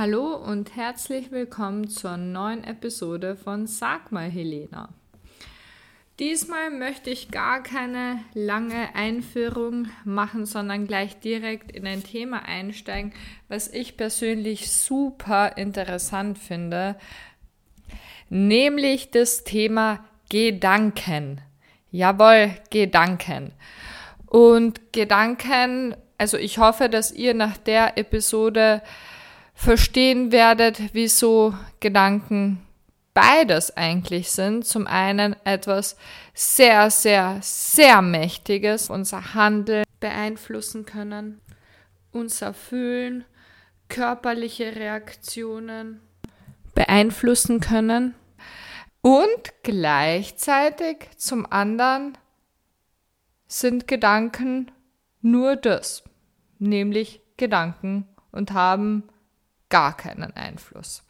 Hallo 0.00 0.36
und 0.36 0.76
herzlich 0.76 1.32
willkommen 1.32 1.88
zur 1.88 2.16
neuen 2.18 2.62
Episode 2.62 3.34
von 3.34 3.66
Sag 3.66 4.12
mal 4.12 4.30
Helena. 4.30 4.90
Diesmal 6.20 6.70
möchte 6.70 7.10
ich 7.10 7.32
gar 7.32 7.64
keine 7.64 8.20
lange 8.32 8.94
Einführung 8.94 9.88
machen, 10.04 10.46
sondern 10.46 10.86
gleich 10.86 11.18
direkt 11.18 11.72
in 11.72 11.84
ein 11.84 12.04
Thema 12.04 12.44
einsteigen, 12.44 13.12
was 13.48 13.66
ich 13.66 13.96
persönlich 13.96 14.70
super 14.70 15.56
interessant 15.56 16.38
finde, 16.38 16.94
nämlich 18.28 19.10
das 19.10 19.42
Thema 19.42 20.04
Gedanken. 20.30 21.40
Jawohl, 21.90 22.52
Gedanken. 22.70 23.50
Und 24.26 24.92
Gedanken, 24.92 25.96
also 26.18 26.36
ich 26.36 26.58
hoffe, 26.58 26.88
dass 26.88 27.10
ihr 27.10 27.34
nach 27.34 27.56
der 27.56 27.98
Episode 27.98 28.80
verstehen 29.58 30.30
werdet, 30.30 30.80
wieso 30.94 31.52
Gedanken 31.80 32.62
beides 33.12 33.76
eigentlich 33.76 34.30
sind. 34.30 34.64
Zum 34.64 34.86
einen 34.86 35.34
etwas 35.44 35.96
sehr, 36.32 36.90
sehr, 36.90 37.38
sehr 37.42 38.00
Mächtiges, 38.00 38.88
unser 38.88 39.34
Handeln 39.34 39.84
beeinflussen 39.98 40.86
können, 40.86 41.40
unser 42.12 42.54
Fühlen, 42.54 43.24
körperliche 43.88 44.76
Reaktionen 44.76 46.00
beeinflussen 46.76 47.58
können 47.58 48.14
und 49.00 49.62
gleichzeitig 49.64 51.08
zum 51.16 51.50
anderen 51.50 52.16
sind 53.48 53.88
Gedanken 53.88 54.70
nur 55.20 55.56
das, 55.56 56.04
nämlich 56.60 57.22
Gedanken 57.36 58.06
und 58.30 58.52
haben 58.52 59.08
gar 59.68 59.96
keinen 59.96 60.34
Einfluss. 60.36 61.02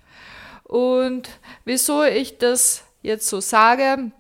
Und 0.65 1.29
wieso 1.65 2.05
ich 2.05 2.39
das 2.39 2.85
jetzt 3.03 3.29
so 3.29 3.41
sage, 3.41 4.11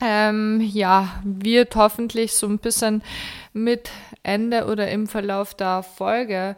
ähm, 0.00 0.60
ja, 0.60 1.20
wird 1.24 1.76
hoffentlich 1.76 2.34
so 2.34 2.46
ein 2.46 2.58
bisschen 2.58 3.02
mit 3.52 3.90
Ende 4.22 4.66
oder 4.66 4.90
im 4.90 5.06
Verlauf 5.06 5.54
der 5.54 5.82
Folge 5.82 6.56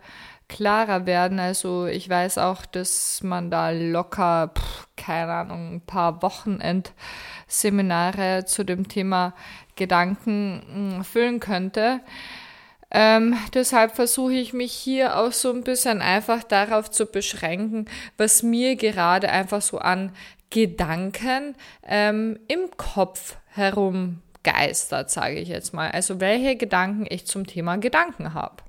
klarer 0.49 1.07
werden. 1.07 1.39
Also 1.39 1.87
ich 1.87 2.09
weiß 2.09 2.39
auch, 2.39 2.67
dass 2.67 3.23
man 3.23 3.51
da 3.51 3.71
locker, 3.71 4.51
pff, 4.57 4.89
keine 4.97 5.33
Ahnung, 5.33 5.75
ein 5.75 5.83
paar 5.83 6.23
Wochenendseminare 6.23 8.47
zu 8.47 8.65
dem 8.65 8.89
Thema 8.89 9.35
Gedanken 9.77 10.97
hm, 10.97 11.05
füllen 11.05 11.39
könnte. 11.39 12.01
Ähm, 12.91 13.37
deshalb 13.53 13.95
versuche 13.95 14.33
ich 14.33 14.53
mich 14.53 14.73
hier 14.73 15.19
auch 15.19 15.33
so 15.33 15.53
ein 15.53 15.63
bisschen 15.63 16.01
einfach 16.01 16.43
darauf 16.43 16.91
zu 16.91 17.07
beschränken, 17.07 17.87
was 18.17 18.43
mir 18.43 18.77
gerade 18.77 19.29
einfach 19.29 19.61
so 19.61 19.79
an 19.79 20.13
Gedanken 20.51 21.55
ähm, 21.87 22.39
im 22.49 22.71
Kopf 22.79 23.37
herumgeistert, 23.49 25.11
sage 25.11 25.37
ich 25.37 25.49
jetzt 25.49 25.75
mal. 25.75 25.91
Also 25.91 26.21
welche 26.21 26.57
Gedanken 26.57 27.07
ich 27.09 27.27
zum 27.27 27.47
Thema 27.47 27.77
Gedanken 27.77 28.33
habe. 28.33 28.63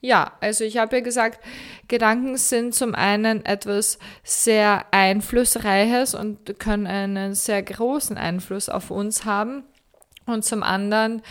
Ja, 0.00 0.32
also 0.40 0.64
ich 0.64 0.78
habe 0.78 0.96
ja 0.96 1.02
gesagt, 1.02 1.44
Gedanken 1.88 2.36
sind 2.36 2.74
zum 2.74 2.94
einen 2.94 3.44
etwas 3.44 3.98
sehr 4.22 4.86
Einflussreiches 4.92 6.14
und 6.14 6.58
können 6.60 6.86
einen 6.86 7.34
sehr 7.34 7.62
großen 7.62 8.16
Einfluss 8.16 8.68
auf 8.68 8.90
uns 8.90 9.24
haben. 9.24 9.64
Und 10.24 10.44
zum 10.44 10.62
anderen 10.62 11.22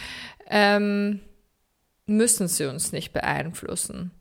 ähm, 0.49 1.21
müssen 2.07 2.47
sie 2.47 2.65
uns 2.65 2.91
nicht 2.91 3.13
beeinflussen 3.13 4.11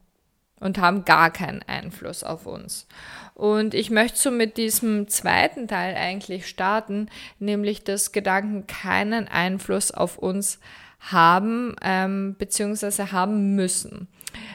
und 0.61 0.79
haben 0.79 1.05
gar 1.05 1.31
keinen 1.31 1.63
Einfluss 1.63 2.23
auf 2.23 2.47
uns. 2.47 2.87
Und 3.35 3.75
ich 3.75 3.91
möchte 3.91 4.19
so 4.19 4.31
mit 4.31 4.57
diesem 4.57 5.09
zweiten 5.09 5.69
Teil 5.69 5.95
eigentlich 5.95 6.47
starten, 6.47 7.09
nämlich 7.39 7.85
dass 7.85 8.13
Gedanken 8.13 8.67
keinen 8.67 9.29
Einfluss 9.29 9.91
auf 9.91 10.19
uns 10.19 10.59
haben 10.99 11.77
ähm, 11.83 12.35
bzw. 12.39 13.13
haben 13.13 13.55
müssen. 13.55 14.09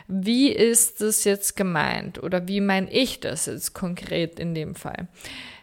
Wie 0.07 0.49
ist 0.51 1.01
das 1.01 1.23
jetzt 1.23 1.55
gemeint 1.55 2.21
oder 2.21 2.47
wie 2.47 2.61
meine 2.61 2.91
ich 2.91 3.19
das 3.19 3.45
jetzt 3.45 3.73
konkret 3.73 4.39
in 4.39 4.53
dem 4.53 4.75
Fall? 4.75 5.07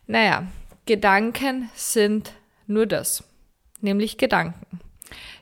Naja, 0.06 0.47
Gedanken 0.87 1.69
sind 1.75 2.32
nur 2.66 2.87
das, 2.87 3.25
nämlich 3.81 4.16
Gedanken. 4.16 4.81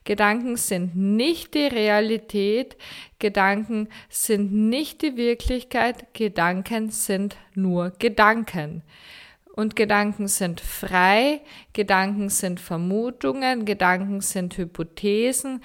Gedanken 0.04 0.56
sind 0.56 0.94
nicht 0.96 1.54
die 1.54 1.66
Realität, 1.66 2.76
Gedanken 3.18 3.88
sind 4.08 4.52
nicht 4.52 5.02
die 5.02 5.16
Wirklichkeit, 5.16 6.14
Gedanken 6.14 6.90
sind 6.90 7.36
nur 7.54 7.90
Gedanken. 7.98 8.82
Und 9.56 9.74
Gedanken 9.74 10.28
sind 10.28 10.60
frei, 10.60 11.40
Gedanken 11.72 12.28
sind 12.28 12.60
Vermutungen, 12.60 13.64
Gedanken 13.64 14.20
sind 14.20 14.54
Hypothesen, 14.58 15.62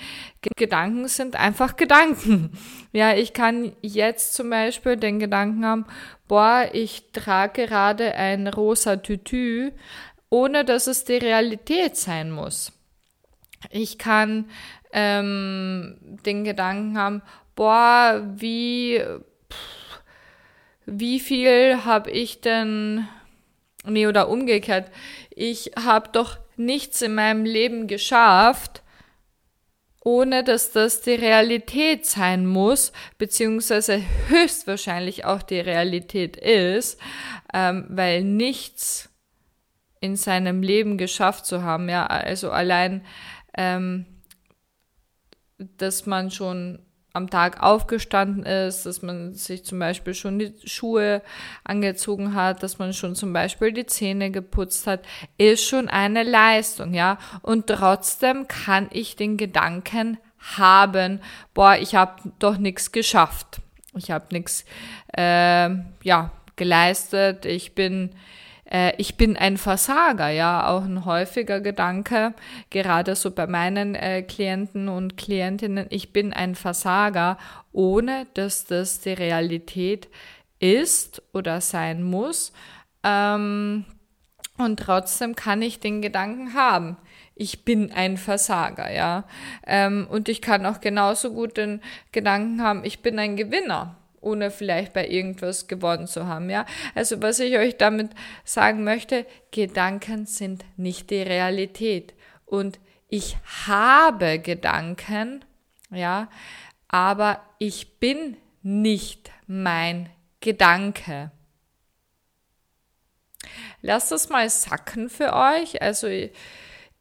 Gedanken 0.55 1.09
sind 1.09 1.35
einfach 1.35 1.75
Gedanken. 1.75 2.51
Ja, 2.93 3.13
ich 3.13 3.31
kann 3.31 3.73
jetzt 3.81 4.33
zum 4.33 4.49
Beispiel 4.49 4.97
den 4.97 5.19
Gedanken 5.19 5.65
haben, 5.65 5.85
boah, 6.27 6.67
ich 6.73 7.11
trage 7.13 7.65
gerade 7.67 8.15
ein 8.15 8.47
rosa 8.47 8.97
Tütü, 8.97 9.71
ohne 10.29 10.65
dass 10.65 10.87
es 10.87 11.05
die 11.05 11.15
Realität 11.15 11.95
sein 11.95 12.31
muss. 12.31 12.73
Ich 13.69 13.97
kann 13.97 14.49
ähm, 14.91 15.97
den 16.25 16.43
Gedanken 16.43 16.97
haben, 16.97 17.21
boah, 17.55 18.21
wie, 18.35 19.01
pff, 19.51 20.01
wie 20.85 21.19
viel 21.19 21.85
habe 21.85 22.11
ich 22.11 22.41
denn, 22.41 23.07
nee, 23.85 24.07
oder 24.07 24.29
umgekehrt, 24.29 24.91
ich 25.29 25.71
habe 25.81 26.09
doch 26.11 26.37
nichts 26.57 27.01
in 27.01 27.15
meinem 27.15 27.45
Leben 27.45 27.87
geschafft, 27.87 28.81
ohne 30.03 30.43
dass 30.43 30.71
das 30.71 31.01
die 31.01 31.13
Realität 31.13 32.05
sein 32.05 32.45
muss, 32.45 32.91
beziehungsweise 33.17 34.01
höchstwahrscheinlich 34.27 35.25
auch 35.25 35.43
die 35.43 35.59
Realität 35.59 36.37
ist, 36.37 36.99
ähm, 37.53 37.85
weil 37.89 38.23
nichts 38.23 39.09
in 39.99 40.15
seinem 40.15 40.63
Leben 40.63 40.97
geschafft 40.97 41.45
zu 41.45 41.61
haben, 41.61 41.87
ja, 41.87 42.07
also 42.07 42.49
allein 42.49 43.05
ähm, 43.57 44.05
dass 45.57 46.05
man 46.05 46.31
schon 46.31 46.79
am 47.13 47.29
Tag 47.29 47.61
aufgestanden 47.61 48.43
ist, 48.43 48.85
dass 48.85 49.01
man 49.01 49.33
sich 49.33 49.65
zum 49.65 49.79
Beispiel 49.79 50.13
schon 50.13 50.39
die 50.39 50.53
Schuhe 50.63 51.21
angezogen 51.63 52.33
hat, 52.33 52.63
dass 52.63 52.79
man 52.79 52.93
schon 52.93 53.15
zum 53.15 53.33
Beispiel 53.33 53.73
die 53.73 53.85
Zähne 53.85 54.31
geputzt 54.31 54.87
hat, 54.87 55.01
ist 55.37 55.65
schon 55.65 55.89
eine 55.89 56.23
Leistung, 56.23 56.93
ja. 56.93 57.17
Und 57.41 57.67
trotzdem 57.67 58.47
kann 58.47 58.87
ich 58.91 59.17
den 59.17 59.35
Gedanken 59.35 60.17
haben, 60.55 61.19
boah, 61.53 61.75
ich 61.75 61.95
habe 61.95 62.21
doch 62.39 62.57
nichts 62.57 62.91
geschafft. 62.91 63.61
Ich 63.95 64.09
habe 64.09 64.27
nichts, 64.31 64.65
äh, 65.17 65.69
ja, 66.03 66.31
geleistet. 66.55 67.45
Ich 67.45 67.75
bin 67.75 68.11
äh, 68.71 68.93
ich 68.97 69.17
bin 69.17 69.37
ein 69.37 69.57
Versager, 69.57 70.29
ja, 70.29 70.67
auch 70.67 70.83
ein 70.83 71.05
häufiger 71.05 71.59
Gedanke, 71.59 72.33
gerade 72.69 73.15
so 73.15 73.31
bei 73.31 73.45
meinen 73.45 73.95
äh, 73.95 74.23
Klienten 74.23 74.87
und 74.87 75.17
Klientinnen, 75.17 75.87
ich 75.89 76.13
bin 76.13 76.33
ein 76.33 76.55
Versager, 76.55 77.37
ohne 77.71 78.27
dass 78.33 78.65
das 78.65 79.01
die 79.01 79.13
Realität 79.13 80.07
ist 80.59 81.21
oder 81.33 81.59
sein 81.59 82.03
muss. 82.03 82.53
Ähm, 83.03 83.85
und 84.57 84.79
trotzdem 84.79 85.35
kann 85.35 85.61
ich 85.61 85.79
den 85.79 86.01
Gedanken 86.01 86.53
haben. 86.53 86.97
Ich 87.35 87.65
bin 87.65 87.91
ein 87.91 88.17
Versager, 88.17 88.91
ja. 88.91 89.23
Ähm, 89.65 90.07
und 90.09 90.29
ich 90.29 90.41
kann 90.41 90.65
auch 90.65 90.79
genauso 90.79 91.33
gut 91.33 91.57
den 91.57 91.81
Gedanken 92.11 92.61
haben, 92.61 92.85
ich 92.85 93.01
bin 93.01 93.17
ein 93.19 93.35
Gewinner 93.35 93.97
ohne 94.21 94.51
vielleicht 94.51 94.93
bei 94.93 95.07
irgendwas 95.07 95.67
gewonnen 95.67 96.07
zu 96.07 96.27
haben, 96.27 96.49
ja. 96.49 96.65
Also 96.95 97.21
was 97.21 97.39
ich 97.39 97.57
euch 97.57 97.77
damit 97.77 98.11
sagen 98.45 98.83
möchte, 98.83 99.25
Gedanken 99.51 100.25
sind 100.25 100.63
nicht 100.77 101.09
die 101.09 101.21
Realität. 101.21 102.13
Und 102.45 102.79
ich 103.09 103.37
habe 103.67 104.39
Gedanken, 104.39 105.43
ja, 105.89 106.29
aber 106.87 107.41
ich 107.59 107.99
bin 107.99 108.37
nicht 108.61 109.31
mein 109.47 110.09
Gedanke. 110.39 111.31
Lasst 113.81 114.11
das 114.11 114.29
mal 114.29 114.49
sacken 114.49 115.09
für 115.09 115.33
euch. 115.33 115.81
Also 115.81 116.07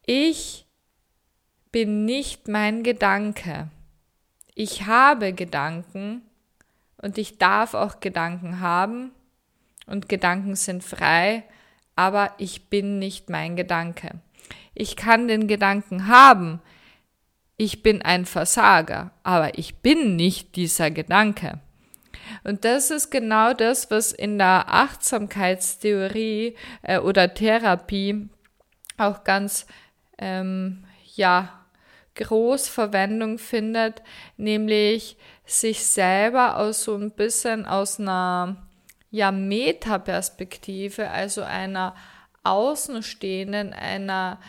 ich 0.05 0.67
bin 1.71 2.05
nicht 2.05 2.47
mein 2.47 2.83
Gedanke. 2.83 3.69
Ich 4.55 4.85
habe 4.85 5.33
Gedanken, 5.33 6.23
und 7.01 7.17
ich 7.17 7.37
darf 7.37 7.73
auch 7.73 7.99
Gedanken 7.99 8.59
haben 8.59 9.11
und 9.87 10.09
Gedanken 10.09 10.55
sind 10.55 10.83
frei, 10.83 11.43
aber 11.95 12.33
ich 12.37 12.69
bin 12.69 12.99
nicht 12.99 13.29
mein 13.29 13.55
Gedanke. 13.55 14.19
Ich 14.73 14.95
kann 14.95 15.27
den 15.27 15.47
Gedanken 15.47 16.07
haben, 16.07 16.61
ich 17.57 17.83
bin 17.83 18.01
ein 18.01 18.25
Versager, 18.25 19.11
aber 19.23 19.57
ich 19.57 19.75
bin 19.77 20.15
nicht 20.15 20.55
dieser 20.55 20.89
Gedanke. 20.89 21.59
Und 22.43 22.65
das 22.65 22.91
ist 22.91 23.11
genau 23.11 23.53
das, 23.53 23.91
was 23.91 24.11
in 24.11 24.37
der 24.37 24.65
Achtsamkeitstheorie 24.67 26.55
äh, 26.81 26.99
oder 26.99 27.33
Therapie 27.33 28.29
auch 28.97 29.23
ganz, 29.23 29.67
ähm, 30.17 30.85
ja, 31.15 31.61
groß 32.15 32.67
Verwendung 32.67 33.37
findet, 33.37 34.01
nämlich 34.37 35.17
sich 35.51 35.85
selber 35.85 36.57
aus 36.57 36.83
so 36.83 36.95
ein 36.95 37.11
bisschen 37.11 37.65
aus 37.65 37.99
einer 37.99 38.55
ja, 39.09 39.31
Metaperspektive, 39.31 41.09
also 41.09 41.43
einer 41.43 41.95
außenstehenden, 42.43 43.73
einer 43.73 44.39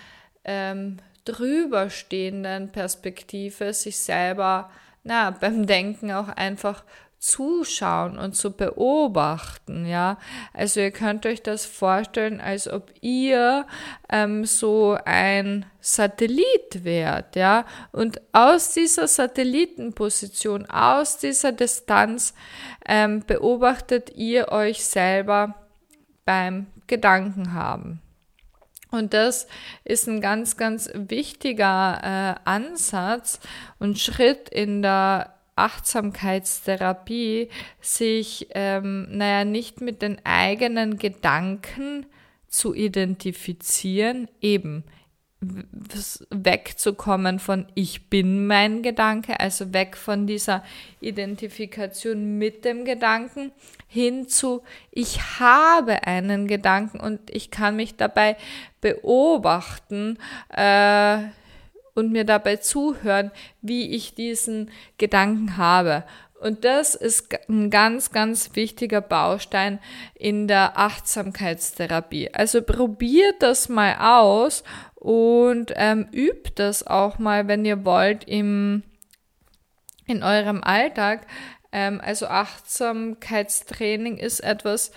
ähm, 0.45 0.99
drüberstehenden 1.25 2.71
Perspektive, 2.71 3.73
sich 3.75 3.99
selber 3.99 4.71
na, 5.05 5.31
beim 5.33 5.67
Denken 5.67 6.13
auch 6.13 6.29
einfach 6.29 6.85
zuschauen 7.23 8.19
und 8.19 8.35
zu 8.35 8.51
beobachten, 8.51 9.87
ja. 9.87 10.19
Also 10.53 10.81
ihr 10.81 10.91
könnt 10.91 11.25
euch 11.25 11.41
das 11.41 11.65
vorstellen, 11.65 12.41
als 12.41 12.67
ob 12.67 12.93
ihr 13.01 13.65
ähm, 14.11 14.45
so 14.45 14.99
ein 15.05 15.65
Satellit 15.81 16.83
wärt, 16.83 17.37
ja. 17.37 17.65
Und 17.93 18.21
aus 18.33 18.75
dieser 18.75 19.07
Satellitenposition, 19.07 20.67
aus 20.67 21.19
dieser 21.19 21.53
Distanz 21.53 22.35
ähm, 22.87 23.23
beobachtet 23.25 24.17
ihr 24.17 24.49
euch 24.49 24.85
selber 24.85 25.55
beim 26.25 26.67
Gedanken 26.89 27.55
haben. 27.55 28.03
Und 28.91 29.15
das 29.15 29.47
ist 29.85 30.09
ein 30.09 30.21
ganz, 30.21 30.57
ganz 30.57 30.91
wichtiger 30.93 32.01
äh, 32.03 32.41
Ansatz 32.45 33.39
und 33.79 34.01
Schritt 34.01 34.49
in 34.49 34.83
der 34.83 35.33
Achtsamkeitstherapie, 35.57 37.49
sich, 37.81 38.49
ähm, 38.51 39.07
naja, 39.11 39.45
nicht 39.45 39.81
mit 39.81 40.03
den 40.03 40.25
eigenen 40.25 40.99
Gedanken 40.99 42.07
zu 42.49 42.75
identifizieren, 42.75 44.29
eben 44.41 44.85
wegzukommen 46.31 47.39
von 47.41 47.67
ich 47.75 48.09
bin 48.09 48.47
mein 48.47 48.83
Gedanke, 48.83 49.41
also 49.41 49.73
weg 49.73 49.97
von 49.97 50.27
dieser 50.27 50.63
Identifikation 51.01 52.39
mit 52.39 52.65
dem 52.65 52.85
Gedanken 52.85 53.51
hin 53.89 54.29
zu 54.29 54.63
ich 54.93 55.41
habe 55.41 56.07
einen 56.07 56.47
Gedanken 56.47 57.01
und 57.01 57.29
ich 57.29 57.51
kann 57.51 57.77
mich 57.77 57.97
dabei 57.97 58.37
beobachten 58.81 60.19
äh, 60.49 61.19
und 61.95 62.13
mir 62.13 62.25
dabei 62.25 62.57
zuhören, 62.57 63.31
wie 63.61 63.91
ich 63.95 64.15
diesen 64.15 64.71
Gedanken 64.99 65.57
habe. 65.57 66.05
Und 66.43 66.65
das 66.65 66.97
ist 66.97 67.29
ein 67.49 67.71
ganz, 67.71 68.11
ganz 68.11 68.57
wichtiger 68.57 69.01
Baustein 69.01 69.79
in 70.15 70.49
der 70.49 70.77
Achtsamkeitstherapie. 70.77 72.35
Also 72.35 72.63
probiert 72.63 73.37
das 73.41 73.69
mal 73.69 73.95
aus 74.01 74.65
und 74.97 75.73
ähm, 75.77 76.09
übt 76.13 76.53
das 76.57 76.85
auch 76.85 77.21
mal, 77.21 77.47
wenn 77.47 77.65
ihr 77.65 77.85
wollt, 77.85 78.25
im, 78.25 78.83
in 80.07 80.25
eurem 80.25 80.65
Alltag. 80.65 81.29
Ähm, 81.71 82.01
also 82.05 82.27
Achtsamkeitstraining 82.27 84.19
ist 84.19 84.41
etwas, 84.41 84.91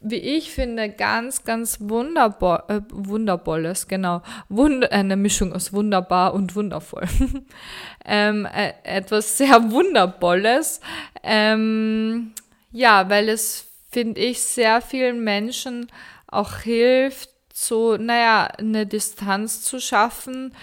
wie 0.00 0.16
ich 0.16 0.50
finde, 0.50 0.88
ganz, 0.88 1.44
ganz 1.44 1.78
wunderbar, 1.80 2.70
äh, 2.70 2.80
wundervolles, 2.90 3.86
genau. 3.86 4.22
Wund 4.48 4.90
eine 4.90 5.16
Mischung 5.16 5.52
aus 5.52 5.72
wunderbar 5.72 6.32
und 6.32 6.56
wundervoll. 6.56 7.06
ähm, 8.06 8.46
äh, 8.46 8.72
etwas 8.82 9.36
sehr 9.36 9.70
wundervolles. 9.70 10.80
Ähm, 11.22 12.32
ja, 12.72 13.10
weil 13.10 13.28
es, 13.28 13.66
finde 13.90 14.20
ich, 14.20 14.42
sehr 14.42 14.80
vielen 14.80 15.22
Menschen 15.22 15.88
auch 16.26 16.58
hilft, 16.58 17.30
so, 17.52 17.96
naja, 17.98 18.46
eine 18.58 18.86
Distanz 18.86 19.62
zu 19.62 19.80
schaffen 19.80 20.54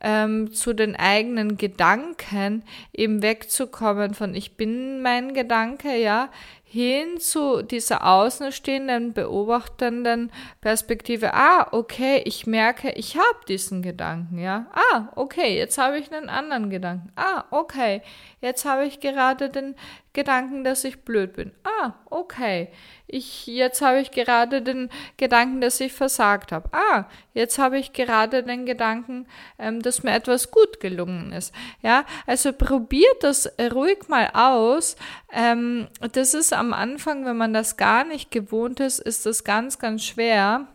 ähm, 0.00 0.52
zu 0.52 0.72
den 0.72 0.96
eigenen 0.96 1.56
Gedanken, 1.56 2.62
eben 2.92 3.22
wegzukommen 3.22 4.14
von 4.14 4.34
ich 4.34 4.56
bin 4.56 5.02
mein 5.02 5.34
Gedanke, 5.34 5.96
ja, 5.96 6.30
hin 6.68 7.20
zu 7.20 7.62
dieser 7.62 8.04
außenstehenden, 8.04 9.12
beobachtenden 9.12 10.32
Perspektive. 10.60 11.32
Ah, 11.32 11.68
okay, 11.70 12.20
ich 12.24 12.46
merke, 12.46 12.90
ich 12.90 13.16
habe 13.16 13.38
diesen 13.48 13.82
Gedanken, 13.82 14.38
ja. 14.38 14.66
Ah, 14.72 15.08
okay, 15.14 15.56
jetzt 15.56 15.78
habe 15.78 15.98
ich 15.98 16.12
einen 16.12 16.28
anderen 16.28 16.68
Gedanken. 16.68 17.12
Ah, 17.14 17.44
okay, 17.50 18.02
jetzt 18.40 18.64
habe 18.64 18.84
ich 18.84 18.98
gerade 18.98 19.48
den 19.48 19.76
Gedanken, 20.12 20.64
dass 20.64 20.82
ich 20.84 21.04
blöd 21.04 21.34
bin. 21.34 21.52
Ah, 21.62 21.92
okay. 22.10 22.68
Ich, 23.06 23.46
jetzt 23.46 23.82
habe 23.82 24.00
ich 24.00 24.10
gerade 24.10 24.62
den 24.62 24.90
Gedanken, 25.18 25.60
dass 25.60 25.78
ich 25.78 25.92
versagt 25.92 26.50
habe. 26.50 26.68
Ah, 26.72 27.04
jetzt 27.32 27.58
habe 27.58 27.78
ich 27.78 27.92
gerade 27.92 28.42
den 28.42 28.66
Gedanken, 28.66 29.28
ähm, 29.58 29.82
dass 29.86 30.02
mir 30.02 30.12
etwas 30.12 30.50
gut 30.50 30.80
gelungen 30.80 31.32
ist. 31.32 31.54
Ja, 31.82 32.04
also 32.26 32.52
probiert 32.52 33.22
das 33.22 33.50
ruhig 33.72 34.08
mal 34.08 34.30
aus. 34.34 34.96
Ähm, 35.32 35.88
das 36.12 36.34
ist 36.34 36.52
am 36.52 36.72
Anfang, 36.72 37.24
wenn 37.24 37.36
man 37.36 37.54
das 37.54 37.76
gar 37.76 38.04
nicht 38.04 38.30
gewohnt 38.30 38.80
ist, 38.80 38.98
ist 38.98 39.24
das 39.24 39.44
ganz, 39.44 39.78
ganz 39.78 40.04
schwer 40.04 40.66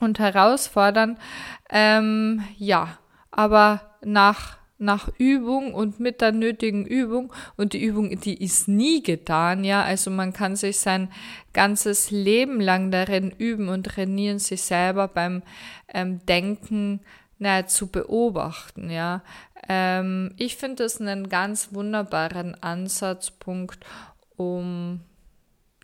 und 0.00 0.18
herausfordernd. 0.18 1.18
Ähm, 1.70 2.42
ja, 2.58 2.98
aber 3.30 3.96
nach 4.02 4.60
nach 4.80 5.10
Übung 5.18 5.74
und 5.74 6.00
mit 6.00 6.22
der 6.22 6.32
nötigen 6.32 6.86
Übung. 6.86 7.32
Und 7.56 7.74
die 7.74 7.84
Übung, 7.84 8.18
die 8.18 8.42
ist 8.42 8.66
nie 8.66 9.02
getan, 9.02 9.62
ja. 9.62 9.82
Also 9.82 10.10
man 10.10 10.32
kann 10.32 10.56
sich 10.56 10.78
sein 10.78 11.10
ganzes 11.52 12.10
Leben 12.10 12.60
lang 12.60 12.90
darin 12.90 13.30
üben 13.30 13.68
und 13.68 13.84
trainieren, 13.84 14.38
sich 14.38 14.62
selber 14.62 15.06
beim 15.06 15.42
ähm, 15.92 16.24
Denken 16.24 17.00
na, 17.40 17.66
zu 17.66 17.88
beobachten, 17.88 18.90
ja. 18.90 19.22
Ähm, 19.68 20.32
ich 20.36 20.56
finde 20.56 20.84
das 20.84 21.00
einen 21.00 21.28
ganz 21.28 21.72
wunderbaren 21.72 22.54
Ansatzpunkt, 22.62 23.84
um 24.36 25.00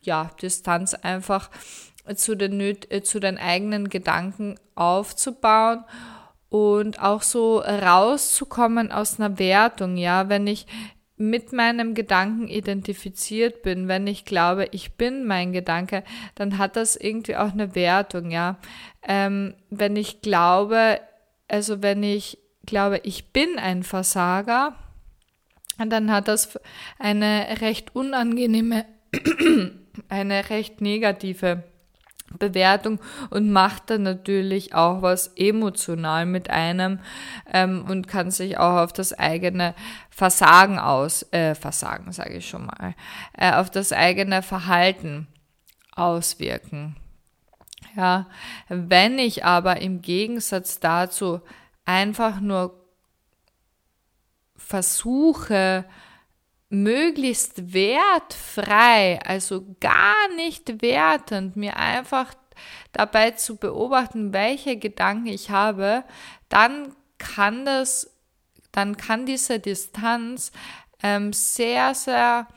ja, 0.02 0.30
Distanz 0.40 0.94
einfach 0.94 1.50
zu 2.14 2.36
den, 2.36 2.60
äh, 2.60 3.02
zu 3.02 3.20
den 3.20 3.38
eigenen 3.38 3.88
Gedanken 3.88 4.56
aufzubauen 4.74 5.84
und 6.50 7.02
auch 7.02 7.22
so 7.22 7.58
rauszukommen 7.58 8.92
aus 8.92 9.18
einer 9.18 9.38
Wertung, 9.38 9.96
ja, 9.96 10.28
wenn 10.28 10.46
ich 10.46 10.66
mit 11.16 11.54
meinem 11.54 11.94
Gedanken 11.94 12.48
identifiziert 12.48 13.62
bin, 13.62 13.88
wenn 13.88 14.06
ich 14.06 14.26
glaube, 14.26 14.68
ich 14.72 14.92
bin 14.96 15.24
mein 15.24 15.54
Gedanke, 15.54 16.04
dann 16.34 16.58
hat 16.58 16.76
das 16.76 16.96
irgendwie 16.96 17.36
auch 17.36 17.52
eine 17.52 17.74
Wertung, 17.74 18.30
ja. 18.30 18.58
Ähm, 19.02 19.54
wenn 19.70 19.96
ich 19.96 20.20
glaube, 20.20 21.00
also 21.48 21.82
wenn 21.82 22.02
ich 22.02 22.38
glaube, 22.64 23.00
ich 23.04 23.32
bin 23.32 23.58
ein 23.58 23.82
Versager, 23.82 24.74
dann 25.78 26.10
hat 26.10 26.28
das 26.28 26.58
eine 26.98 27.60
recht 27.60 27.94
unangenehme, 27.94 28.86
eine 30.08 30.50
recht 30.50 30.80
negative 30.80 31.64
Bewertung 32.38 32.98
und 33.30 33.50
macht 33.50 33.90
dann 33.90 34.02
natürlich 34.02 34.74
auch 34.74 35.00
was 35.00 35.28
emotional 35.36 36.26
mit 36.26 36.50
einem 36.50 36.98
ähm, 37.52 37.84
und 37.88 38.08
kann 38.08 38.30
sich 38.30 38.58
auch 38.58 38.78
auf 38.78 38.92
das 38.92 39.12
eigene 39.12 39.74
Versagen 40.10 40.78
aus, 40.78 41.24
äh, 41.32 41.54
Versagen 41.54 42.12
sage 42.12 42.34
ich 42.34 42.48
schon 42.48 42.66
mal, 42.66 42.94
äh, 43.36 43.52
auf 43.52 43.70
das 43.70 43.92
eigene 43.92 44.42
Verhalten 44.42 45.28
auswirken. 45.94 46.96
Ja, 47.96 48.28
wenn 48.68 49.18
ich 49.18 49.44
aber 49.44 49.80
im 49.80 50.02
Gegensatz 50.02 50.80
dazu 50.80 51.40
einfach 51.84 52.40
nur 52.40 52.84
versuche, 54.56 55.86
möglichst 56.68 57.72
wertfrei, 57.72 59.20
also 59.24 59.76
gar 59.80 60.34
nicht 60.36 60.82
wertend, 60.82 61.56
mir 61.56 61.76
einfach 61.76 62.34
dabei 62.92 63.32
zu 63.32 63.56
beobachten, 63.56 64.32
welche 64.32 64.76
Gedanken 64.76 65.26
ich 65.26 65.50
habe, 65.50 66.04
dann 66.48 66.94
kann 67.18 67.64
das, 67.64 68.10
dann 68.72 68.96
kann 68.96 69.26
diese 69.26 69.60
Distanz 69.60 70.52
ähm, 71.02 71.32
sehr, 71.32 71.94
sehr, 71.94 72.48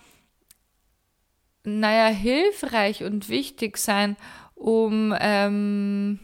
naja, 1.64 2.08
hilfreich 2.08 3.04
und 3.04 3.30
wichtig 3.30 3.78
sein, 3.78 4.16
um 4.60 5.16
ähm, 5.20 6.20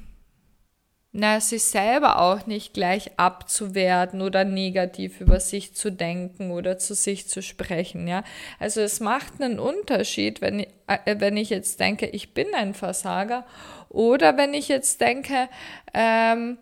na, 1.17 1.39
sich 1.39 1.63
selber 1.63 2.19
auch 2.19 2.45
nicht 2.45 2.73
gleich 2.73 3.11
abzuwerten 3.17 4.21
oder 4.21 4.43
negativ 4.43 5.21
über 5.21 5.39
sich 5.39 5.73
zu 5.73 5.89
denken 5.89 6.51
oder 6.51 6.77
zu 6.77 6.93
sich 6.93 7.29
zu 7.29 7.41
sprechen, 7.41 8.05
ja. 8.05 8.25
Also 8.59 8.81
es 8.81 8.99
macht 8.99 9.41
einen 9.41 9.57
Unterschied, 9.57 10.41
wenn 10.41 10.59
ich, 10.59 10.67
äh, 10.87 11.15
wenn 11.19 11.37
ich 11.37 11.49
jetzt 11.49 11.79
denke, 11.79 12.07
ich 12.07 12.33
bin 12.33 12.47
ein 12.53 12.73
Versager 12.73 13.45
oder 13.87 14.35
wenn 14.35 14.53
ich 14.53 14.67
jetzt 14.67 14.99
denke, 14.99 15.47
ähm, 15.93 16.57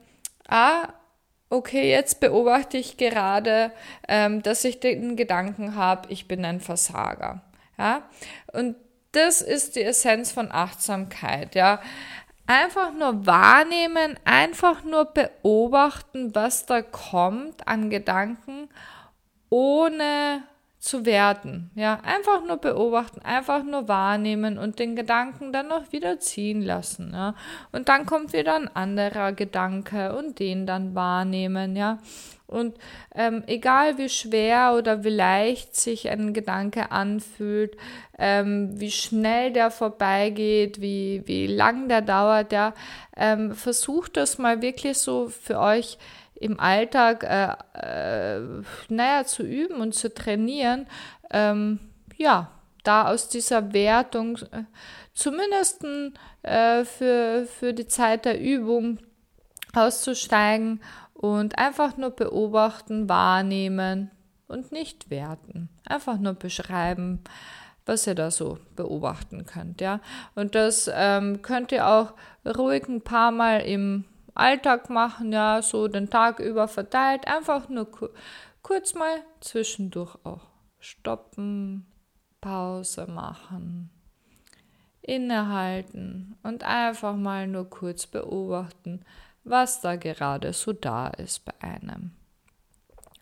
ah, 0.48 0.89
okay, 1.50 1.89
jetzt 1.89 2.20
beobachte 2.20 2.77
ich 2.77 2.98
gerade, 2.98 3.72
ähm, 4.08 4.44
dass 4.44 4.63
ich 4.65 4.80
den 4.80 5.15
Gedanken 5.15 5.75
habe, 5.75 6.12
ich 6.12 6.27
bin 6.27 6.46
ein 6.46 6.60
Versager. 6.60 7.42
Ja, 7.80 8.03
und 8.51 8.75
das 9.13 9.41
ist 9.41 9.75
die 9.75 9.84
Essenz 9.84 10.32
von 10.32 10.51
Achtsamkeit, 10.51 11.55
ja. 11.55 11.79
Einfach 12.46 12.91
nur 12.91 13.25
wahrnehmen, 13.25 14.20
einfach 14.25 14.84
nur 14.84 15.05
beobachten, 15.05 16.36
was 16.36 16.65
da 16.65 16.82
kommt 16.82 17.65
an 17.67 17.89
Gedanken, 17.89 18.67
ohne 19.50 20.43
zu 20.84 21.05
werten. 21.05 21.72
Ja, 21.75 22.01
einfach 22.03 22.43
nur 22.46 22.58
beobachten, 22.58 23.22
einfach 23.22 23.63
nur 23.63 23.88
wahrnehmen 23.88 24.58
und 24.58 24.79
den 24.79 24.98
Gedanken 24.98 25.53
dann 25.53 25.70
noch 25.70 25.93
wieder 25.93 26.20
ziehen 26.20 26.62
lassen. 26.62 27.12
Ja, 27.13 27.36
und 27.72 27.88
dann 27.88 28.05
kommt 28.05 28.34
wieder 28.34 28.55
ein 28.55 28.75
anderer 28.75 29.32
Gedanke 29.32 30.13
und 30.17 30.39
den 30.39 30.65
dann 30.65 30.93
wahrnehmen. 30.93 31.77
Ja, 31.77 32.00
und 32.48 32.78
ähm, 33.16 33.44
egal 33.48 33.98
wie 33.98 34.10
schwer 34.10 34.76
oder 34.78 35.04
wie 35.04 35.10
leicht 35.10 35.76
sich 35.76 36.10
ein 36.10 36.34
Gedanke 36.34 36.92
anfühlt, 36.92 37.78
ähm, 38.18 38.80
wie 38.80 38.92
schnell 38.92 39.52
der 39.52 39.72
vorbeigeht, 39.72 40.80
wie, 40.80 41.24
wie 41.26 41.48
lang 41.48 41.90
der 41.90 42.02
dauert, 42.02 42.52
ja, 42.52 42.74
ähm, 43.16 43.56
versucht 43.56 44.18
das 44.18 44.38
mal 44.38 44.62
wirklich 44.62 44.98
so 44.98 45.30
für 45.30 45.60
euch 45.60 45.98
im 46.36 46.60
Alltag 46.60 47.24
äh, 47.24 48.38
äh, 48.38 48.42
naja, 48.90 49.26
zu 49.26 49.44
üben 49.44 49.82
und 49.82 49.96
zu 49.96 50.14
trainieren, 50.14 50.88
ähm, 51.32 51.80
ja, 52.18 52.52
da 52.84 53.08
aus 53.08 53.30
dieser 53.30 53.74
Wertung 53.74 54.38
äh, 54.52 54.64
zumindest 55.14 55.86
äh, 56.44 56.84
für, 56.84 57.48
für 57.48 57.74
die 57.74 57.88
Zeit 57.88 58.26
der 58.26 58.40
Übung 58.40 59.00
auszusteigen 59.74 60.82
und 61.24 61.58
einfach 61.58 61.96
nur 61.96 62.10
beobachten, 62.10 63.08
wahrnehmen 63.08 64.12
und 64.50 64.74
nicht 64.74 65.10
werten. 65.10 65.70
Einfach 65.86 66.18
nur 66.18 66.34
beschreiben, 66.34 67.24
was 67.86 68.06
ihr 68.08 68.13
da 68.13 68.30
so 68.30 68.58
beobachten 68.75 69.46
könnt, 69.46 69.80
ja. 69.80 70.01
Und 70.36 70.53
das 70.53 70.92
ähm, 70.94 71.42
könnt 71.42 71.72
ihr 71.72 71.88
auch 71.88 72.13
ruhig 72.46 72.89
ein 72.89 73.00
paar 73.00 73.32
Mal 73.32 73.60
im 73.60 74.03
Alltag 74.36 74.89
machen, 74.89 75.32
ja, 75.32 75.62
so 75.62 75.88
den 75.88 76.10
Tag 76.10 76.39
über 76.39 76.68
verteilt, 76.68 77.25
einfach 77.25 77.70
nur 77.70 77.89
ku 77.89 78.10
kurz 78.62 78.94
mal 78.94 79.22
zwischendurch 79.39 80.18
auch 80.25 80.42
stoppen, 80.77 81.86
Pause 82.42 83.08
machen, 83.08 83.92
innehalten 85.01 86.36
und 86.44 86.65
einfach 86.65 87.15
mal 87.15 87.48
nur 87.48 87.70
kurz 87.70 88.08
beobachten, 88.08 89.06
was 89.44 89.82
da 89.82 89.96
gerade 89.96 90.54
so 90.54 90.74
da 90.74 91.08
ist 91.08 91.46
bei 91.46 91.54
einem. 91.60 92.12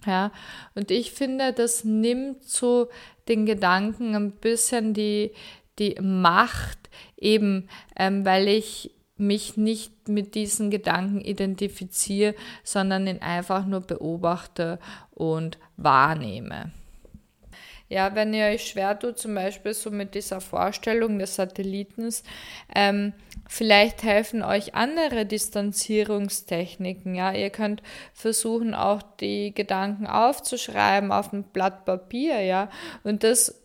Ja, 0.06 0.32
und 0.74 0.90
ich 0.90 1.12
finde, 1.12 1.54
das 1.54 1.84
nimmt 1.84 2.44
so 2.44 2.90
den 3.28 3.46
Gedanken 3.46 4.16
ein 4.16 4.32
bisschen 4.32 4.94
die, 4.94 5.32
die 5.78 5.96
Macht, 6.02 6.90
eben 7.18 7.70
ähm, 7.96 8.26
weil 8.26 8.48
ich 8.48 8.96
mich 9.18 9.56
nicht 9.58 10.08
mit 10.08 10.34
diesen 10.34 10.72
Gedanken 10.72 11.22
identifiziere, 11.22 12.34
sondern 12.64 13.06
ihn 13.06 13.22
einfach 13.22 13.66
nur 13.66 13.82
beobachte 13.82 14.80
und 15.12 15.60
wahrnehme. 15.78 16.72
Ja, 17.92 18.16
wenn 18.16 18.34
ihr 18.34 18.46
euch 18.46 18.68
schwer 18.68 18.98
tut, 18.98 19.18
zum 19.18 19.36
Beispiel 19.36 19.74
so 19.74 19.92
mit 19.92 20.16
dieser 20.16 20.40
Vorstellung 20.40 21.20
des 21.20 21.36
Satellitens, 21.36 22.24
ähm, 22.74 23.12
vielleicht 23.50 24.04
helfen 24.04 24.44
euch 24.44 24.76
andere 24.76 25.26
Distanzierungstechniken. 25.26 27.16
Ja, 27.16 27.34
ihr 27.34 27.50
könnt 27.50 27.84
versuchen, 28.14 28.74
auch 28.74 29.02
die 29.20 29.54
Gedanken 29.54 30.08
aufzuschreiben 30.08 31.12
auf 31.12 31.34
ein 31.34 31.44
Blatt 31.44 31.84
Papier. 31.84 32.40
Ja, 32.40 32.70
und 33.04 33.26
das 33.26 33.62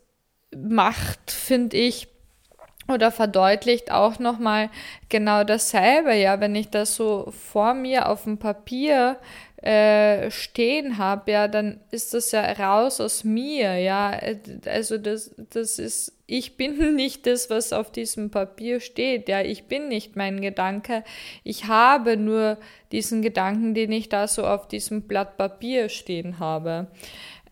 macht, 0.53 1.31
finde 1.31 1.77
ich, 1.77 2.09
oder 2.89 3.13
verdeutlicht 3.13 3.93
auch 3.93 4.19
nochmal 4.19 4.71
genau 5.09 5.45
dasselbe, 5.45 6.15
ja, 6.15 6.41
wenn 6.41 6.57
ich 6.57 6.69
das 6.71 6.97
so 6.97 7.31
vor 7.31 7.75
mir 7.75 8.09
auf 8.09 8.25
dem 8.25 8.39
Papier 8.39 9.19
äh, 9.63 10.31
stehen 10.31 10.99
habe, 10.99 11.33
ja, 11.33 11.49
dann 11.49 11.81
ist 11.91 12.13
das 12.13 12.31
ja 12.33 12.43
raus 12.53 13.01
aus 13.01 13.25
mir, 13.25 13.79
ja, 13.79 14.19
also 14.67 14.99
das, 14.99 15.35
das 15.51 15.79
ist, 15.79 16.13
ich 16.27 16.57
bin 16.57 16.95
nicht 16.95 17.27
das, 17.27 17.49
was 17.49 17.73
auf 17.73 17.91
diesem 17.91 18.31
Papier 18.31 18.81
steht, 18.81 19.29
ja, 19.29 19.41
ich 19.41 19.65
bin 19.65 19.89
nicht 19.89 20.15
mein 20.15 20.41
Gedanke, 20.41 21.05
ich 21.43 21.67
habe 21.67 22.17
nur 22.17 22.59
diesen 22.93 23.23
Gedanken, 23.23 23.75
den 23.75 23.93
ich 23.93 24.09
da 24.09 24.29
so 24.29 24.47
auf 24.47 24.69
diesem 24.69 25.03
Blatt 25.03 25.37
Papier 25.39 25.89
stehen 25.89 26.39
habe. 26.39 26.89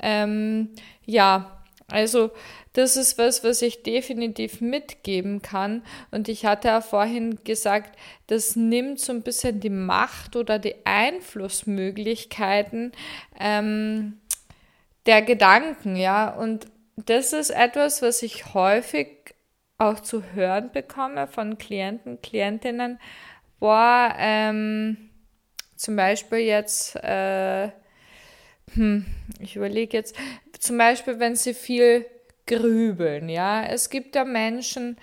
Ähm, 0.01 0.71
ja, 1.07 1.64
also 1.95 2.31
das 2.73 2.97
ist 2.97 3.19
was, 3.19 3.45
was 3.45 3.63
ich 3.63 3.85
definitiv 3.85 4.61
mitgeben 4.61 5.43
kann. 5.43 5.85
Und 6.11 6.29
ich 6.29 6.45
hatte 6.45 6.67
ja 6.67 6.81
vorhin 6.81 7.39
gesagt, 7.45 7.97
das 8.27 8.57
nimmt 8.57 8.99
so 8.99 9.13
ein 9.13 9.23
bisschen 9.23 9.61
die 9.61 9.71
Macht 9.71 10.35
oder 10.35 10.59
die 10.59 10.85
Einflussmöglichkeiten 10.85 12.91
ähm, 13.39 14.19
der 15.07 15.23
Gedanken, 15.23 15.95
ja. 15.95 16.31
Und 16.31 16.67
das 16.97 17.33
ist 17.33 17.51
etwas, 17.51 18.03
was 18.03 18.25
ich 18.25 18.55
häufig 18.55 19.37
auch 19.79 20.01
zu 20.01 20.25
hören 20.35 20.73
bekomme 20.73 21.29
von 21.29 21.59
Klienten, 21.59 22.21
Klientinnen. 22.23 22.99
Boah, 23.61 24.13
ähm, 24.19 25.11
zum 25.77 25.95
Beispiel 25.95 26.39
jetzt, 26.39 26.97
äh, 26.97 27.71
hm, 28.75 29.07
ich 29.39 29.55
überlege 29.55 29.97
jetzt, 29.97 30.17
zum 30.65 30.79
Beispiel, 30.79 31.21
wenn 31.21 31.37
sie 31.37 31.53
viel 31.53 32.07
grübeln, 32.47 33.29
ja. 33.29 33.65
Es 33.65 33.91
gibt 33.91 34.17
ja 34.17 34.25
Menschen, 34.25 34.97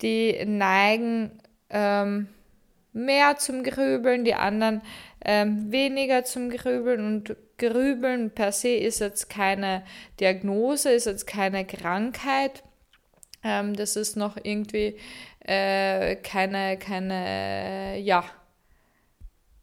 die 0.00 0.44
neigen 0.46 1.40
ähm, 1.70 2.28
mehr 2.92 3.36
zum 3.36 3.64
Grübeln, 3.64 4.24
die 4.24 4.34
anderen 4.34 4.80
ähm, 5.24 5.72
weniger 5.72 6.24
zum 6.24 6.50
Grübeln 6.50 7.04
und 7.04 7.36
Grübeln 7.58 8.30
per 8.30 8.52
se 8.52 8.68
ist 8.68 9.00
jetzt 9.00 9.28
keine 9.28 9.82
Diagnose, 10.20 10.92
ist 10.92 11.06
jetzt 11.06 11.26
keine 11.26 11.66
Krankheit. 11.66 12.62
Ähm, 13.42 13.74
das 13.74 13.96
ist 13.96 14.16
noch 14.16 14.36
irgendwie 14.40 14.96
äh, 15.40 16.14
keine, 16.14 16.78
keine, 16.78 17.98
ja, 17.98 18.24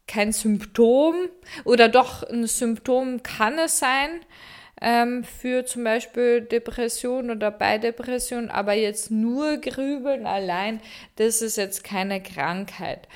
kein 0.05 0.33
Symptom 0.33 1.15
oder 1.63 1.87
doch 1.87 2.23
ein 2.23 2.45
Symptom 2.45 3.23
kann 3.23 3.57
es 3.57 3.79
sein 3.79 4.19
ähm, 4.81 5.23
für 5.23 5.65
zum 5.65 5.83
Beispiel 5.83 6.41
Depression 6.41 7.31
oder 7.31 7.51
bei 7.51 7.77
Depression, 7.77 8.49
aber 8.49 8.73
jetzt 8.73 9.11
nur 9.11 9.57
Grübeln 9.57 10.25
allein, 10.25 10.81
das 11.15 11.41
ist 11.41 11.57
jetzt 11.57 11.83
keine 11.83 12.21
Krankheit. 12.21 13.07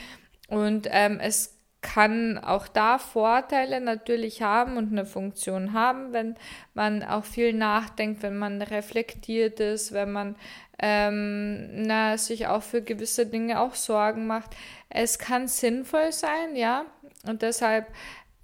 Und 0.48 0.88
ähm, 0.92 1.20
es 1.22 1.60
kann 1.82 2.38
auch 2.38 2.68
da 2.68 2.98
Vorteile 2.98 3.80
natürlich 3.80 4.42
haben 4.42 4.78
und 4.78 4.92
eine 4.92 5.06
Funktion 5.06 5.74
haben, 5.74 6.12
wenn 6.12 6.36
man 6.74 7.04
auch 7.04 7.24
viel 7.24 7.54
nachdenkt, 7.54 8.22
wenn 8.22 8.38
man 8.38 8.62
reflektiert 8.62 9.60
ist, 9.60 9.94
wenn 9.94 10.12
man 10.12 10.36
ähm, 10.78 11.86
na, 11.86 12.18
sich 12.18 12.48
auch 12.48 12.64
für 12.64 12.82
gewisse 12.82 13.26
Dinge 13.26 13.60
auch 13.60 13.76
Sorgen 13.76 14.28
macht. 14.28 14.56
Es 14.90 15.20
kann 15.20 15.48
sinnvoll 15.48 16.12
sein, 16.12 16.56
ja, 16.56 16.86
und 17.26 17.42
deshalb 17.42 17.88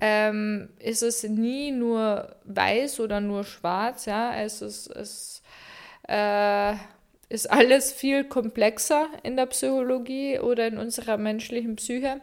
ähm, 0.07 0.69
ist 0.77 1.01
es 1.01 1.23
nie 1.23 1.71
nur 1.71 2.35
weiß 2.43 2.99
oder 2.99 3.21
nur 3.21 3.43
schwarz, 3.43 4.05
ja, 4.05 4.35
es 4.35 4.61
ist, 4.61 4.87
es, 4.87 5.41
äh, 6.07 6.73
ist 7.27 7.49
alles 7.49 7.91
viel 7.91 8.23
komplexer 8.23 9.07
in 9.23 9.35
der 9.35 9.47
Psychologie 9.47 10.37
oder 10.37 10.67
in 10.67 10.77
unserer 10.77 11.17
menschlichen 11.17 11.75
Psyche. 11.77 12.21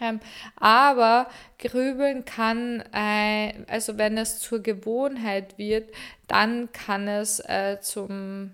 Ähm, 0.00 0.20
aber 0.56 1.28
Grübeln 1.58 2.24
kann, 2.24 2.82
äh, 2.94 3.52
also 3.66 3.98
wenn 3.98 4.16
es 4.16 4.38
zur 4.38 4.62
Gewohnheit 4.62 5.58
wird, 5.58 5.90
dann 6.28 6.72
kann 6.72 7.08
es 7.08 7.40
äh, 7.40 7.78
zum, 7.82 8.52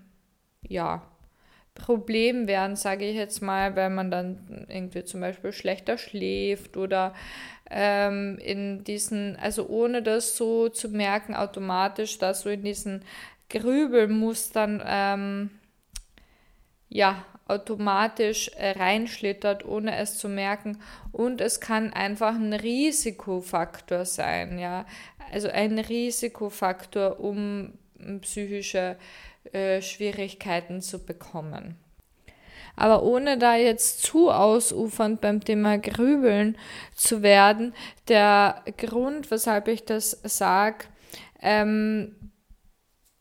ja, 0.67 1.01
Problem 1.75 2.47
werden, 2.47 2.75
sage 2.75 3.05
ich 3.05 3.15
jetzt 3.15 3.41
mal, 3.41 3.75
weil 3.75 3.89
man 3.89 4.11
dann 4.11 4.65
irgendwie 4.69 5.03
zum 5.03 5.21
Beispiel 5.21 5.51
schlechter 5.51 5.97
schläft 5.97 6.77
oder 6.77 7.13
ähm, 7.69 8.37
in 8.37 8.83
diesen, 8.83 9.35
also 9.37 9.67
ohne 9.67 10.03
das 10.03 10.37
so 10.37 10.69
zu 10.69 10.89
merken, 10.89 11.33
automatisch 11.33 12.19
da 12.19 12.33
so 12.33 12.49
in 12.49 12.63
diesen 12.63 13.03
Grübelmustern, 13.49 14.83
ähm, 14.85 15.49
ja, 16.89 17.25
automatisch 17.47 18.51
äh, 18.55 18.71
reinschlittert, 18.71 19.65
ohne 19.65 19.97
es 19.97 20.17
zu 20.17 20.29
merken. 20.29 20.79
Und 21.11 21.41
es 21.41 21.59
kann 21.59 21.91
einfach 21.91 22.35
ein 22.35 22.53
Risikofaktor 22.53 24.05
sein, 24.05 24.59
ja. 24.59 24.85
Also 25.31 25.49
ein 25.49 25.79
Risikofaktor, 25.79 27.19
um 27.19 27.73
psychische 28.21 28.97
Schwierigkeiten 29.81 30.81
zu 30.81 31.05
bekommen. 31.05 31.77
Aber 32.75 33.03
ohne 33.03 33.37
da 33.37 33.55
jetzt 33.55 34.01
zu 34.01 34.31
ausufernd 34.31 35.21
beim 35.21 35.43
Thema 35.43 35.77
Grübeln 35.77 36.57
zu 36.95 37.21
werden, 37.21 37.73
der 38.07 38.63
Grund, 38.77 39.29
weshalb 39.29 39.67
ich 39.67 39.85
das 39.85 40.11
sage, 40.23 40.85
ähm, 41.41 42.31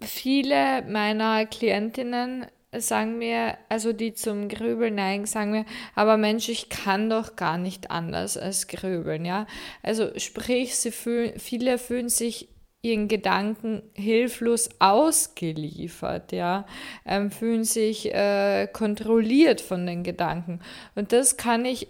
viele 0.00 0.82
meiner 0.88 1.44
Klientinnen 1.46 2.46
sagen 2.74 3.18
mir, 3.18 3.58
also 3.68 3.92
die 3.92 4.14
zum 4.14 4.48
Grübeln 4.48 4.94
neigen, 4.94 5.26
sagen 5.26 5.50
mir, 5.50 5.66
aber 5.94 6.16
Mensch, 6.16 6.48
ich 6.48 6.70
kann 6.70 7.10
doch 7.10 7.36
gar 7.36 7.58
nicht 7.58 7.90
anders 7.90 8.38
als 8.38 8.66
grübeln, 8.66 9.26
ja. 9.26 9.46
Also 9.82 10.18
sprich, 10.18 10.76
sie 10.76 10.90
fühlen, 10.90 11.38
viele 11.38 11.76
fühlen 11.76 12.08
sich 12.08 12.48
ihren 12.82 13.06
Gedanken 13.06 13.82
hilflos 13.94 14.68
ausgeliefert, 14.80 16.32
ja, 16.32 16.66
ähm, 17.06 17.30
fühlen 17.30 17.64
sich 17.64 18.12
äh, 18.12 18.66
kontrolliert 18.72 19.60
von 19.60 19.86
den 19.86 20.02
Gedanken. 20.02 20.60
Und 20.96 21.12
das 21.12 21.36
kann 21.36 21.64
ich 21.64 21.86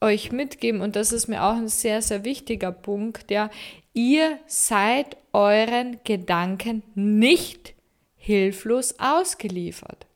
euch 0.00 0.32
mitgeben 0.32 0.80
und 0.80 0.96
das 0.96 1.12
ist 1.12 1.28
mir 1.28 1.44
auch 1.44 1.54
ein 1.54 1.68
sehr, 1.68 2.02
sehr 2.02 2.24
wichtiger 2.24 2.72
Punkt, 2.72 3.30
ja. 3.30 3.50
Ihr 3.92 4.38
seid 4.46 5.18
euren 5.34 6.00
Gedanken 6.04 6.82
nicht 6.94 7.74
hilflos 8.16 8.98
ausgeliefert. 8.98 10.06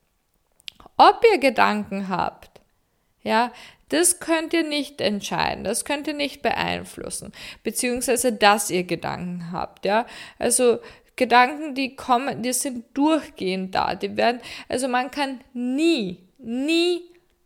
Ob 0.97 1.23
ihr 1.31 1.37
Gedanken 1.37 2.09
habt, 2.09 2.59
ja, 3.21 3.51
das 3.89 4.19
könnt 4.19 4.53
ihr 4.53 4.63
nicht 4.63 5.01
entscheiden, 5.01 5.63
das 5.63 5.85
könnt 5.85 6.07
ihr 6.07 6.13
nicht 6.13 6.41
beeinflussen, 6.41 7.31
beziehungsweise 7.63 8.33
dass 8.33 8.69
ihr 8.69 8.83
Gedanken 8.83 9.51
habt, 9.51 9.85
ja. 9.85 10.05
Also 10.39 10.79
Gedanken, 11.15 11.73
die 11.73 11.95
kommen, 11.95 12.43
die 12.43 12.53
sind 12.53 12.85
durchgehend 12.93 13.73
da, 13.75 13.95
die 13.95 14.17
werden, 14.17 14.39
also 14.69 14.87
man 14.87 15.09
kann 15.09 15.41
nie, 15.53 16.27
nie 16.37 17.01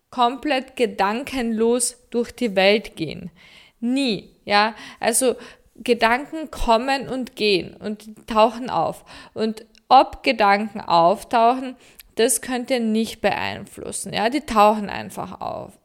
komplett 0.10 0.76
gedankenlos 0.76 1.98
durch 2.10 2.32
die 2.32 2.56
Welt 2.56 2.96
gehen. 2.96 3.32
Nie, 3.80 4.36
ja. 4.46 4.76
Also 5.00 5.36
Gedanken 5.76 6.52
kommen 6.52 7.08
und 7.08 7.36
gehen 7.36 7.76
und 7.76 8.28
tauchen 8.28 8.70
auf. 8.70 9.06
Und 9.34 9.66
ob 9.88 10.22
Gedanken 10.22 10.82
auftauchen, 10.82 11.76
das 12.16 12.42
könnt 12.42 12.70
ihr 12.70 12.80
nicht 12.82 13.22
beeinflussen. 13.22 14.14
Ja, 14.14 14.30
die 14.30 14.42
tauchen 14.42 14.90
einfach 14.90 15.42
auf. 15.42 15.80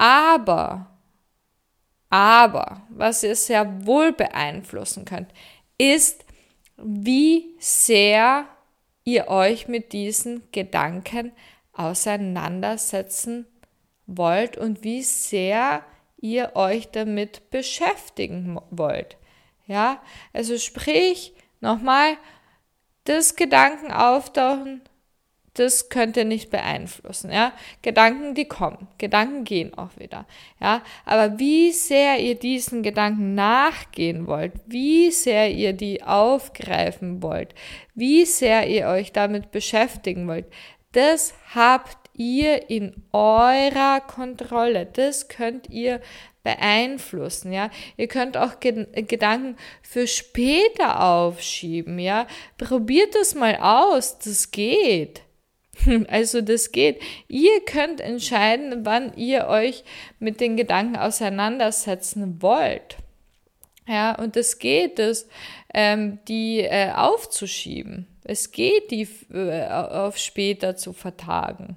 Aber, 0.00 0.86
aber, 2.08 2.86
was 2.88 3.22
ihr 3.22 3.36
sehr 3.36 3.86
wohl 3.86 4.14
beeinflussen 4.14 5.04
könnt, 5.04 5.30
ist, 5.76 6.24
wie 6.78 7.54
sehr 7.58 8.46
ihr 9.04 9.28
euch 9.28 9.68
mit 9.68 9.92
diesen 9.92 10.50
Gedanken 10.52 11.32
auseinandersetzen 11.74 13.44
wollt 14.06 14.56
und 14.56 14.84
wie 14.84 15.02
sehr 15.02 15.84
ihr 16.16 16.56
euch 16.56 16.90
damit 16.90 17.50
beschäftigen 17.50 18.58
wollt. 18.70 19.18
Ja, 19.66 20.02
also 20.32 20.56
sprich, 20.56 21.34
nochmal, 21.60 22.16
das 23.04 23.36
Gedanken 23.36 23.92
auftauchen, 23.92 24.80
das 25.54 25.88
könnt 25.88 26.16
ihr 26.16 26.24
nicht 26.24 26.50
beeinflussen, 26.50 27.32
ja. 27.32 27.52
Gedanken, 27.82 28.34
die 28.34 28.44
kommen, 28.44 28.88
Gedanken 28.98 29.44
gehen 29.44 29.74
auch 29.74 29.90
wieder, 29.96 30.26
ja. 30.60 30.82
Aber 31.04 31.38
wie 31.38 31.72
sehr 31.72 32.20
ihr 32.20 32.36
diesen 32.36 32.82
Gedanken 32.82 33.34
nachgehen 33.34 34.26
wollt, 34.26 34.52
wie 34.66 35.10
sehr 35.10 35.50
ihr 35.50 35.72
die 35.72 36.02
aufgreifen 36.02 37.22
wollt, 37.22 37.54
wie 37.94 38.24
sehr 38.24 38.68
ihr 38.68 38.86
euch 38.86 39.12
damit 39.12 39.50
beschäftigen 39.50 40.28
wollt, 40.28 40.46
das 40.92 41.34
habt 41.54 41.96
ihr 42.14 42.68
in 42.68 43.02
eurer 43.12 44.00
Kontrolle. 44.00 44.86
Das 44.86 45.28
könnt 45.28 45.70
ihr 45.70 46.00
beeinflussen, 46.42 47.52
ja. 47.52 47.70
Ihr 47.96 48.08
könnt 48.08 48.36
auch 48.36 48.60
Gedanken 48.60 49.56
für 49.82 50.06
später 50.06 51.02
aufschieben, 51.02 51.98
ja. 51.98 52.26
Probiert 52.56 53.14
das 53.14 53.34
mal 53.34 53.56
aus, 53.56 54.18
das 54.18 54.50
geht. 54.50 55.22
Also 56.08 56.40
das 56.40 56.72
geht. 56.72 57.00
Ihr 57.28 57.64
könnt 57.64 58.00
entscheiden, 58.00 58.84
wann 58.84 59.14
ihr 59.16 59.46
euch 59.48 59.84
mit 60.18 60.40
den 60.40 60.56
Gedanken 60.56 60.96
auseinandersetzen 60.96 62.42
wollt. 62.42 62.96
Ja, 63.86 64.14
und 64.14 64.36
es 64.36 64.58
geht 64.58 64.98
es, 64.98 65.28
ähm, 65.74 66.18
die 66.28 66.60
äh, 66.60 66.92
aufzuschieben. 66.92 68.06
Es 68.24 68.52
geht, 68.52 68.90
die 68.90 69.08
äh, 69.32 69.66
auf 69.68 70.18
später 70.18 70.76
zu 70.76 70.92
vertagen 70.92 71.76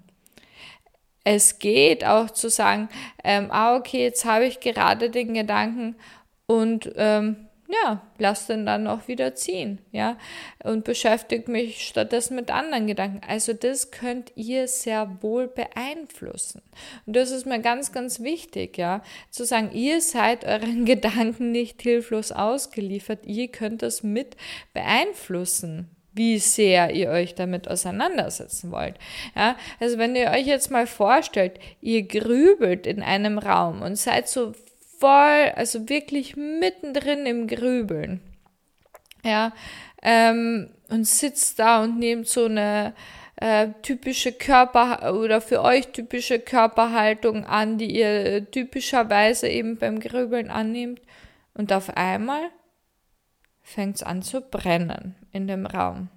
es 1.23 1.59
geht 1.59 2.05
auch 2.05 2.29
zu 2.29 2.49
sagen, 2.49 2.89
ähm, 3.23 3.47
ah, 3.49 3.75
okay, 3.77 4.03
jetzt 4.03 4.25
habe 4.25 4.45
ich 4.45 4.59
gerade 4.59 5.09
den 5.09 5.33
Gedanken 5.33 5.95
und 6.45 6.91
ähm, 6.95 7.47
ja, 7.73 8.01
lass 8.17 8.47
den 8.47 8.65
dann 8.65 8.87
auch 8.87 9.07
wieder 9.07 9.35
ziehen, 9.35 9.79
ja, 9.91 10.17
und 10.63 10.83
beschäftigt 10.83 11.47
mich 11.47 11.85
stattdessen 11.87 12.35
mit 12.35 12.51
anderen 12.51 12.87
Gedanken. 12.87 13.21
Also 13.27 13.53
das 13.53 13.91
könnt 13.91 14.31
ihr 14.35 14.67
sehr 14.67 15.17
wohl 15.21 15.47
beeinflussen. 15.47 16.61
Und 17.05 17.15
das 17.15 17.31
ist 17.31 17.45
mir 17.45 17.59
ganz, 17.59 17.91
ganz 17.91 18.21
wichtig, 18.21 18.77
ja, 18.77 19.01
zu 19.29 19.45
sagen, 19.45 19.71
ihr 19.73 20.01
seid 20.01 20.45
euren 20.45 20.85
Gedanken 20.93 21.51
nicht 21.51 21.81
hilflos 21.81 22.31
ausgeliefert, 22.31 23.25
ihr 23.25 23.47
könnt 23.47 23.81
das 23.81 24.03
mit 24.03 24.35
beeinflussen 24.73 25.89
wie 26.15 26.37
sehr 26.37 26.93
ihr 26.93 27.09
euch 27.09 27.33
damit 27.33 27.67
auseinandersetzen 27.67 28.71
wollt. 28.71 28.99
Ja, 29.35 29.57
also 29.79 29.97
wenn 29.97 30.15
ihr 30.15 30.29
euch 30.29 30.45
jetzt 30.45 30.69
mal 30.69 30.85
vorstellt, 30.85 31.59
ihr 31.81 32.03
grübelt 32.03 32.85
in 32.85 33.01
einem 33.01 33.39
Raum 33.39 33.81
und 33.81 33.95
seid 33.95 34.29
so 34.29 34.53
voll, 35.03 35.51
also 35.57 35.89
wirklich 35.89 36.37
mittendrin 36.37 37.25
im 37.25 37.47
Grübeln, 37.47 38.21
ja, 39.21 39.51
ähm, 40.01 40.69
und 40.87 41.05
sitzt 41.05 41.59
da 41.59 41.83
und 41.83 41.99
nehmt 41.99 42.29
so 42.29 42.45
eine 42.45 42.93
äh, 43.35 43.67
typische 43.81 44.31
Körper 44.31 45.13
oder 45.13 45.41
für 45.41 45.61
euch 45.61 45.89
typische 45.89 46.39
Körperhaltung 46.39 47.45
an, 47.45 47.77
die 47.77 47.93
ihr 47.93 48.49
typischerweise 48.49 49.49
eben 49.49 49.77
beim 49.77 49.99
Grübeln 49.99 50.49
annehmt 50.49 51.01
und 51.53 51.73
auf 51.73 51.97
einmal 51.97 52.49
fängt 53.61 53.97
es 53.97 54.03
an 54.03 54.21
zu 54.21 54.39
brennen 54.39 55.15
in 55.33 55.47
dem 55.47 55.65
Raum. 55.65 56.07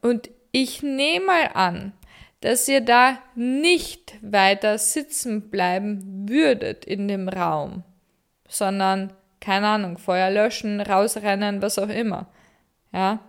Und 0.00 0.30
ich 0.52 0.82
nehme 0.82 1.26
mal 1.26 1.50
an, 1.52 1.92
dass 2.40 2.68
ihr 2.68 2.80
da 2.80 3.18
nicht 3.34 4.14
weiter 4.20 4.78
sitzen 4.78 5.50
bleiben 5.50 6.28
würdet 6.28 6.84
in 6.84 7.08
dem 7.08 7.28
Raum, 7.28 7.82
sondern, 8.48 9.12
keine 9.40 9.68
Ahnung, 9.68 9.98
Feuer 9.98 10.30
löschen, 10.30 10.80
rausrennen, 10.80 11.62
was 11.62 11.78
auch 11.78 11.88
immer. 11.88 12.28
Ja. 12.92 13.20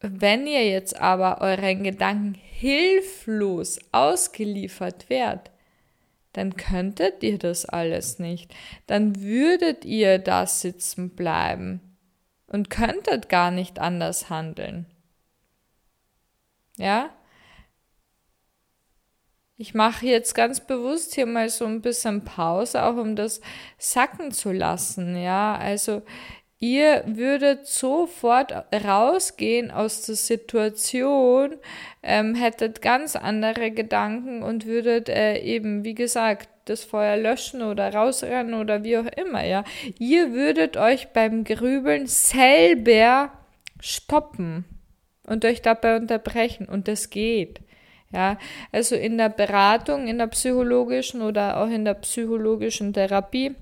Wenn 0.00 0.46
ihr 0.46 0.66
jetzt 0.66 0.98
aber 0.98 1.40
euren 1.42 1.84
Gedanken 1.84 2.34
hilflos 2.34 3.78
ausgeliefert 3.92 5.10
werdet, 5.10 5.50
dann 6.32 6.56
könntet 6.56 7.22
ihr 7.22 7.38
das 7.38 7.66
alles 7.66 8.18
nicht. 8.18 8.54
Dann 8.86 9.20
würdet 9.20 9.84
ihr 9.84 10.18
da 10.18 10.46
sitzen 10.46 11.10
bleiben 11.10 11.80
und 12.46 12.70
könntet 12.70 13.28
gar 13.28 13.50
nicht 13.50 13.78
anders 13.78 14.30
handeln. 14.30 14.86
Ja? 16.76 17.10
Ich 19.60 19.74
mache 19.74 20.06
jetzt 20.06 20.34
ganz 20.34 20.60
bewusst 20.60 21.14
hier 21.14 21.26
mal 21.26 21.50
so 21.50 21.66
ein 21.66 21.82
bisschen 21.82 22.24
Pause, 22.24 22.82
auch 22.82 22.96
um 22.96 23.14
das 23.14 23.42
sacken 23.76 24.30
zu 24.30 24.52
lassen. 24.52 25.22
Ja, 25.22 25.54
also 25.54 26.00
ihr 26.60 27.04
würdet 27.06 27.66
sofort 27.66 28.54
rausgehen 28.72 29.70
aus 29.70 30.00
der 30.06 30.14
Situation, 30.14 31.56
ähm, 32.02 32.34
hättet 32.34 32.80
ganz 32.80 33.16
andere 33.16 33.70
Gedanken 33.70 34.42
und 34.42 34.64
würdet 34.64 35.10
äh, 35.10 35.36
eben, 35.40 35.84
wie 35.84 35.94
gesagt, 35.94 36.48
das 36.64 36.82
Feuer 36.82 37.18
löschen 37.18 37.60
oder 37.60 37.92
rausrennen 37.92 38.54
oder 38.54 38.82
wie 38.82 38.96
auch 38.96 39.12
immer, 39.14 39.44
ja. 39.44 39.64
Ihr 39.98 40.32
würdet 40.32 40.78
euch 40.78 41.08
beim 41.08 41.44
Grübeln 41.44 42.06
selber 42.06 43.30
stoppen 43.78 44.64
und 45.26 45.44
euch 45.44 45.60
dabei 45.60 45.96
unterbrechen 45.96 46.66
und 46.66 46.88
das 46.88 47.10
geht. 47.10 47.60
Ja, 48.12 48.38
also 48.72 48.96
in 48.96 49.18
der 49.18 49.28
Beratung, 49.28 50.08
in 50.08 50.18
der 50.18 50.26
psychologischen 50.26 51.22
oder 51.22 51.60
auch 51.60 51.68
in 51.68 51.84
der 51.84 51.94
psychologischen 51.94 52.92
Therapie 52.92 53.54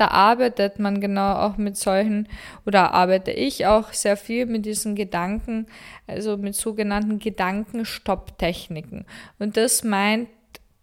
da 0.00 0.08
arbeitet 0.08 0.78
man 0.78 0.98
genau 0.98 1.34
auch 1.34 1.58
mit 1.58 1.76
solchen, 1.76 2.26
oder 2.64 2.94
arbeite 2.94 3.32
ich 3.32 3.66
auch 3.66 3.92
sehr 3.92 4.16
viel 4.16 4.46
mit 4.46 4.64
diesen 4.64 4.94
Gedanken, 4.94 5.66
also 6.06 6.38
mit 6.38 6.54
sogenannten 6.54 7.18
Gedankenstopptechniken. 7.18 9.04
Und 9.38 9.58
das 9.58 9.84
meint 9.84 10.30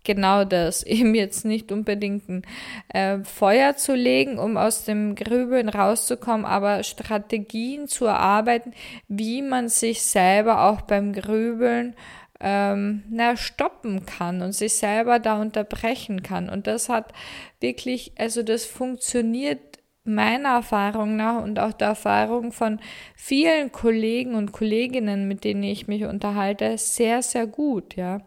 genau 0.04 0.46
das, 0.46 0.84
eben 0.86 1.16
jetzt 1.16 1.46
nicht 1.46 1.72
unbedingt 1.72 2.30
ein 2.30 2.44
äh, 2.90 3.24
Feuer 3.24 3.76
zu 3.76 3.96
legen, 3.96 4.38
um 4.38 4.56
aus 4.56 4.86
dem 4.86 5.16
Grübeln 5.16 5.70
rauszukommen, 5.70 6.46
aber 6.46 6.84
Strategien 6.84 7.88
zu 7.88 8.06
erarbeiten, 8.06 8.72
wie 9.08 9.42
man 9.42 9.68
sich 9.68 10.04
selber 10.04 10.66
auch 10.66 10.82
beim 10.82 11.12
Grübeln 11.12 11.96
ähm, 12.40 13.04
na, 13.10 13.36
stoppen 13.36 14.06
kann 14.06 14.42
und 14.42 14.54
sich 14.54 14.74
selber 14.74 15.20
da 15.20 15.42
unterbrechen 15.42 16.24
kann. 16.24 16.50
Und 16.50 16.68
das 16.68 16.90
hat 16.90 17.14
wirklich, 17.60 18.14
also 18.18 18.44
das 18.44 18.66
funktioniert 18.66 19.78
meiner 20.08 20.56
Erfahrung 20.56 21.18
nach 21.18 21.44
und 21.44 21.60
auch 21.60 21.74
der 21.74 21.90
Erfahrung 21.90 22.52
von 22.54 22.80
vielen 23.16 23.72
Kollegen 23.72 24.36
und 24.36 24.54
Kolleginnen, 24.54 25.28
mit 25.28 25.44
denen 25.44 25.64
ich 25.64 25.88
mich 25.88 26.06
unterhalte, 26.06 26.78
sehr, 26.78 27.22
sehr 27.22 27.46
gut, 27.46 27.96
ja. 27.96 28.22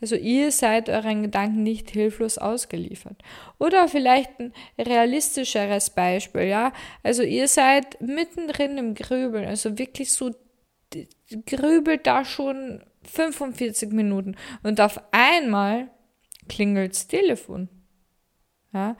Also 0.00 0.14
ihr 0.14 0.52
seid 0.52 0.88
euren 0.88 1.22
Gedanken 1.24 1.64
nicht 1.64 1.90
hilflos 1.90 2.38
ausgeliefert. 2.38 3.16
Oder 3.58 3.88
vielleicht 3.88 4.38
ein 4.38 4.52
realistischeres 4.78 5.90
Beispiel, 5.90 6.42
ja. 6.42 6.72
Also 7.02 7.24
ihr 7.24 7.48
seid 7.48 8.00
mittendrin 8.00 8.78
im 8.78 8.94
Grübeln, 8.94 9.46
also 9.46 9.76
wirklich 9.76 10.12
so 10.12 10.30
grübelt 11.46 12.06
da 12.06 12.24
schon 12.24 12.80
45 13.08 13.92
Minuten 13.92 14.36
und 14.62 14.80
auf 14.80 15.00
einmal 15.12 15.88
klingelt's 16.48 17.06
Telefon. 17.06 17.68
Ja, 18.72 18.96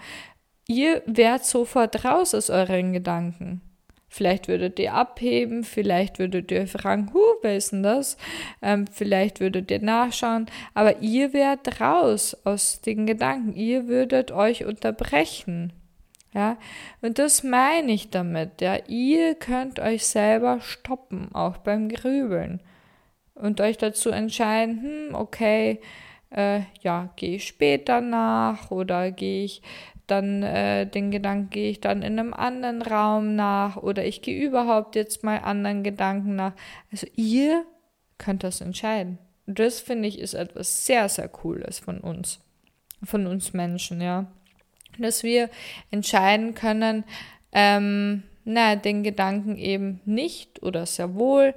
ihr 0.69 1.03
wärt 1.07 1.45
sofort 1.45 2.05
raus 2.05 2.35
aus 2.35 2.51
euren 2.51 2.93
Gedanken. 2.93 3.61
Vielleicht 4.09 4.47
würdet 4.47 4.79
ihr 4.79 4.95
abheben, 4.95 5.65
vielleicht 5.65 6.21
würdet 6.21 6.53
ihr 6.53 6.69
fragen, 6.69 7.13
hu, 7.13 7.19
wer 7.43 7.57
ist 7.57 7.73
denn 7.73 7.83
das? 7.83 8.17
Ähm, 8.63 8.87
vielleicht 8.87 9.41
würdet 9.41 9.73
ihr 9.73 9.83
nachschauen, 9.83 10.47
aber 10.73 11.01
ihr 11.01 11.33
wärt 11.33 11.81
raus 11.81 12.37
aus 12.45 12.81
den 12.81 13.07
Gedanken, 13.07 13.55
ihr 13.55 13.89
würdet 13.89 14.31
euch 14.31 14.65
unterbrechen. 14.67 15.73
Ja, 16.33 16.59
und 17.01 17.19
das 17.19 17.43
meine 17.43 17.93
ich 17.93 18.11
damit, 18.11 18.61
ja, 18.61 18.77
ihr 18.87 19.35
könnt 19.35 19.81
euch 19.81 20.07
selber 20.07 20.61
stoppen, 20.61 21.35
auch 21.35 21.57
beim 21.59 21.89
Grübeln 21.89 22.61
und 23.35 23.61
euch 23.61 23.79
dazu 23.79 24.11
entscheiden, 24.11 24.83
hm, 24.83 25.15
okay, 25.15 25.81
äh, 26.31 26.61
ja, 26.83 27.11
gehe 27.17 27.37
ich 27.37 27.47
später 27.47 28.01
nach 28.01 28.71
oder 28.71 29.11
gehe 29.11 29.45
ich 29.45 29.63
dann 30.07 30.43
äh, 30.43 30.87
den 30.87 31.11
Gedanken 31.11 31.51
gehe 31.51 31.71
ich 31.71 31.81
dann 31.81 32.03
in 32.03 32.19
einem 32.19 32.35
anderen 32.35 32.83
Raum 32.83 33.37
nach 33.37 33.77
oder 33.77 34.05
ich 34.05 34.21
gehe 34.21 34.39
überhaupt 34.39 34.97
jetzt 34.97 35.25
mal 35.25 35.39
anderen 35.39 35.83
Gedanken 35.83 36.37
nach. 36.37 36.53
Also 36.93 37.07
ihr 37.17 37.65
könnt 38.19 38.45
das 38.45 38.61
entscheiden. 38.61 39.19
Und 39.47 39.59
das 39.59 39.81
finde 39.81 40.09
ich 40.09 40.19
ist 40.19 40.35
etwas 40.35 40.85
sehr, 40.85 41.09
sehr 41.09 41.29
Cooles 41.29 41.79
von 41.79 42.01
uns, 42.01 42.41
von 43.03 43.27
uns 43.27 43.53
Menschen, 43.53 44.01
ja. 44.01 44.27
Dass 44.99 45.23
wir 45.23 45.51
entscheiden 45.91 46.55
können, 46.55 47.05
ähm, 47.53 48.23
na, 48.45 48.77
den 48.77 49.03
Gedanken 49.03 49.57
eben 49.57 50.01
nicht 50.05 50.63
oder 50.63 50.87
sehr 50.87 51.15
wohl 51.15 51.55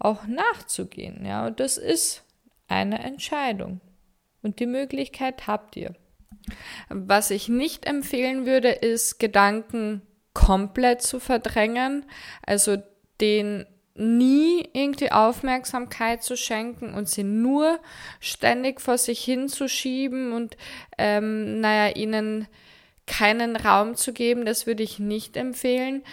auch 0.00 0.26
nachzugehen, 0.26 1.24
ja. 1.24 1.46
Und 1.46 1.60
das 1.60 1.76
ist 1.78 2.24
eine 2.68 3.02
Entscheidung. 3.02 3.80
Und 4.42 4.58
die 4.58 4.66
Möglichkeit 4.66 5.46
habt 5.46 5.76
ihr. 5.76 5.94
Was 6.88 7.30
ich 7.30 7.48
nicht 7.48 7.86
empfehlen 7.86 8.46
würde, 8.46 8.70
ist 8.70 9.18
Gedanken 9.18 10.02
komplett 10.32 11.02
zu 11.02 11.20
verdrängen, 11.20 12.06
also 12.42 12.78
den 13.20 13.66
nie 13.94 14.66
irgendwie 14.72 15.12
Aufmerksamkeit 15.12 16.22
zu 16.22 16.36
schenken 16.36 16.94
und 16.94 17.08
sie 17.08 17.24
nur 17.24 17.80
ständig 18.20 18.80
vor 18.80 18.96
sich 18.96 19.22
hinzuschieben 19.22 20.32
und 20.32 20.56
ähm, 20.96 21.60
naja, 21.60 21.94
ihnen 21.94 22.46
keinen 23.06 23.56
Raum 23.56 23.96
zu 23.96 24.12
geben, 24.12 24.44
das 24.44 24.66
würde 24.66 24.84
ich 24.84 25.00
nicht 25.00 25.36
empfehlen, 25.36 26.04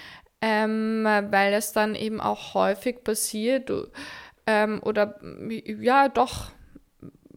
ähm, 0.42 1.04
weil 1.06 1.54
es 1.54 1.74
dann 1.74 1.96
eben 1.96 2.22
auch 2.22 2.54
häufig 2.54 3.04
passiert 3.04 3.72
ähm, 4.46 4.82
oder 4.84 5.20
ja 5.80 6.10
doch 6.10 6.52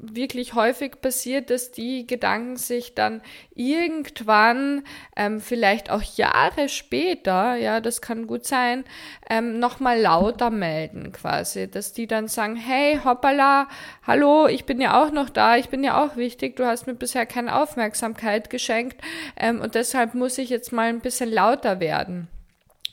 wirklich 0.00 0.54
häufig 0.54 1.00
passiert, 1.00 1.50
dass 1.50 1.72
die 1.72 2.06
Gedanken 2.06 2.56
sich 2.56 2.94
dann 2.94 3.20
irgendwann, 3.54 4.82
ähm, 5.14 5.40
vielleicht 5.40 5.90
auch 5.90 6.02
Jahre 6.02 6.68
später, 6.68 7.54
ja, 7.56 7.80
das 7.80 8.00
kann 8.00 8.26
gut 8.26 8.46
sein, 8.46 8.84
ähm, 9.28 9.58
nochmal 9.58 10.00
lauter 10.00 10.50
melden 10.50 11.12
quasi, 11.12 11.70
dass 11.70 11.92
die 11.92 12.06
dann 12.06 12.28
sagen, 12.28 12.56
hey, 12.56 12.98
hoppala, 13.04 13.68
hallo, 14.06 14.46
ich 14.46 14.64
bin 14.64 14.80
ja 14.80 15.02
auch 15.02 15.12
noch 15.12 15.28
da, 15.28 15.56
ich 15.56 15.68
bin 15.68 15.84
ja 15.84 16.02
auch 16.02 16.16
wichtig, 16.16 16.56
du 16.56 16.66
hast 16.66 16.86
mir 16.86 16.94
bisher 16.94 17.26
keine 17.26 17.60
Aufmerksamkeit 17.60 18.48
geschenkt 18.48 19.00
ähm, 19.36 19.60
und 19.60 19.74
deshalb 19.74 20.14
muss 20.14 20.38
ich 20.38 20.48
jetzt 20.48 20.72
mal 20.72 20.88
ein 20.88 21.00
bisschen 21.00 21.30
lauter 21.30 21.78
werden. 21.80 22.28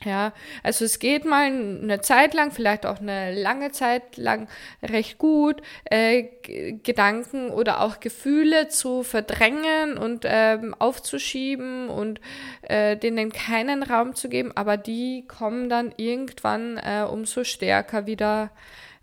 Ja, 0.03 0.31
also 0.61 0.85
es 0.85 0.99
geht 0.99 1.25
mal 1.25 1.45
eine 1.45 2.01
Zeit 2.01 2.35
lang, 2.35 2.51
vielleicht 2.51 2.85
auch 2.85 2.99
eine 2.99 3.33
lange 3.33 3.71
Zeit 3.71 4.15
lang 4.15 4.47
recht 4.83 5.17
gut, 5.17 5.61
äh, 5.85 6.25
Gedanken 6.83 7.49
oder 7.49 7.81
auch 7.81 7.99
Gefühle 7.99 8.67
zu 8.67 9.01
verdrängen 9.01 9.97
und 9.97 10.23
ähm, 10.27 10.75
aufzuschieben 10.77 11.89
und 11.89 12.21
äh, 12.61 12.95
denen 12.95 13.31
keinen 13.31 13.81
Raum 13.81 14.13
zu 14.13 14.29
geben, 14.29 14.51
aber 14.55 14.77
die 14.77 15.25
kommen 15.27 15.67
dann 15.67 15.91
irgendwann 15.97 16.77
äh, 16.77 17.03
umso 17.09 17.43
stärker 17.43 18.05
wieder, 18.05 18.51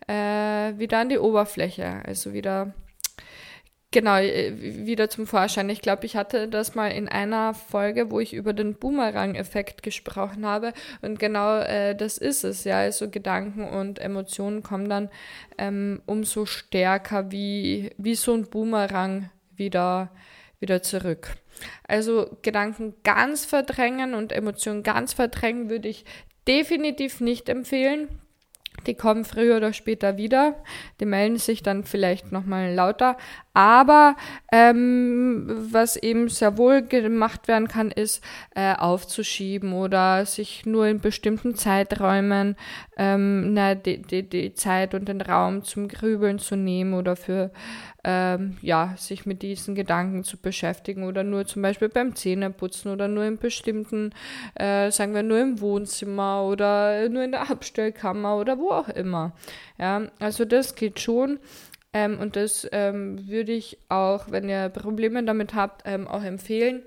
äh, 0.07 0.79
wieder 0.79 0.99
an 0.99 1.09
die 1.09 1.19
Oberfläche, 1.19 2.03
also 2.07 2.33
wieder 2.33 2.73
genau, 3.95 4.17
äh, 4.17 4.53
wieder 4.59 5.09
zum 5.09 5.27
Vorschein. 5.27 5.71
Ich 5.71 5.81
glaube, 5.81 6.05
ich 6.05 6.17
hatte 6.17 6.49
das 6.49 6.75
mal 6.75 6.89
in 6.89 7.09
einer 7.09 7.55
Folge, 7.55 8.11
wo 8.11 8.19
ich 8.19 8.35
über 8.35 8.53
den 8.53 8.75
Boomerang-Effekt 8.75 9.83
gesprochen 9.85 10.45
habe. 10.45 10.73
Und 11.01 11.19
genau 11.19 11.61
äh, 11.61 11.95
das 11.95 12.19
ist 12.19 12.43
es, 12.45 12.65
ja. 12.65 12.79
Also 12.79 13.09
Gedanken 13.09 13.65
und 13.65 14.01
Emotionen 14.01 14.65
kommen 14.65 14.89
dann 14.89 15.11
ähm, 15.57 16.03
umso 16.07 16.45
stärker 16.45 17.31
wie, 17.31 17.93
wie 17.97 18.17
so 18.17 18.35
ein 18.35 18.51
Boomerang 18.51 19.31
wieder, 19.55 20.11
wieder 20.59 20.83
zurück. 20.83 21.37
Also 21.87 22.37
Gedanken 22.43 22.95
ganz 23.05 23.45
verdrängen 23.45 24.15
und 24.15 24.33
Emotionen 24.33 24.83
ganz 24.83 25.13
verdrängen 25.13 25.71
würde 25.71 25.89
ich 25.89 26.05
definitiv 26.49 27.21
nicht 27.21 27.49
empfehlen. 27.49 28.09
Die 28.87 28.95
kommen 28.95 29.25
früher 29.25 29.57
oder 29.57 29.73
später 29.73 30.17
wieder. 30.17 30.63
Die 31.01 31.07
melden 31.07 31.39
sich 31.39 31.63
dann 31.63 31.85
vielleicht 31.85 32.33
nochmal 32.33 32.75
lauter. 32.75 33.17
Aber 33.55 34.17
ähm, 34.51 35.47
was 35.71 35.97
eben 35.97 36.29
sehr 36.29 36.59
wohl 36.59 36.83
gemacht 36.83 37.47
werden 37.47 37.69
kann, 37.69 37.93
ist 37.93 38.23
äh, 38.57 38.75
aufzuschieben 38.75 39.73
oder 39.73 40.27
sich 40.27 40.67
nur 40.67 40.87
in 40.89 40.99
bestimmten 40.99 41.55
Zeiträumen 41.55 42.57
ähm, 42.97 43.55
na, 43.55 43.77
die, 43.77 44.03
die, 44.03 44.29
die 44.29 44.55
Zeit 44.55 44.93
und 44.93 45.09
den 45.09 45.21
Raum 45.21 45.63
zum 45.63 45.87
Grübeln 45.87 46.41
zu 46.41 46.57
nehmen 46.57 46.95
oder 46.95 47.15
für 47.15 47.53
ähm, 48.03 48.57
ja, 48.61 48.95
sich 48.99 49.25
mit 49.25 49.43
diesen 49.43 49.75
Gedanken 49.75 50.25
zu 50.25 50.37
beschäftigen 50.37 51.05
oder 51.05 51.23
nur 51.23 51.47
zum 51.47 51.63
Beispiel 51.63 51.89
beim 51.89 52.15
Zähneputzen 52.15 52.91
oder 52.91 53.09
nur 53.09 53.25
in 53.25 53.39
bestimmten, 53.39 54.11
äh, 54.55 54.91
sagen 54.91 55.15
wir 55.15 55.23
nur 55.23 55.41
im 55.41 55.61
Wohnzimmer 55.61 56.43
oder 56.43 57.09
nur 57.09 57.23
in 57.23 57.31
der 57.33 57.51
Abstellkammer 57.51 58.37
oder 58.37 58.59
wo 58.59 58.71
auch 58.71 58.89
immer. 58.89 59.33
Ja, 59.79 60.03
also 60.19 60.45
das 60.45 60.75
geht 60.75 61.01
schon. 61.01 61.39
Ähm, 61.95 62.19
und 62.19 62.35
das 62.35 62.69
ähm, 62.73 63.27
würde 63.29 63.53
ich 63.53 63.79
auch, 63.89 64.31
wenn 64.31 64.49
ihr 64.49 64.69
Probleme 64.69 65.23
damit 65.23 65.55
habt, 65.55 65.83
ähm, 65.87 66.09
auch 66.09 66.25
empfehlen. 66.25 66.83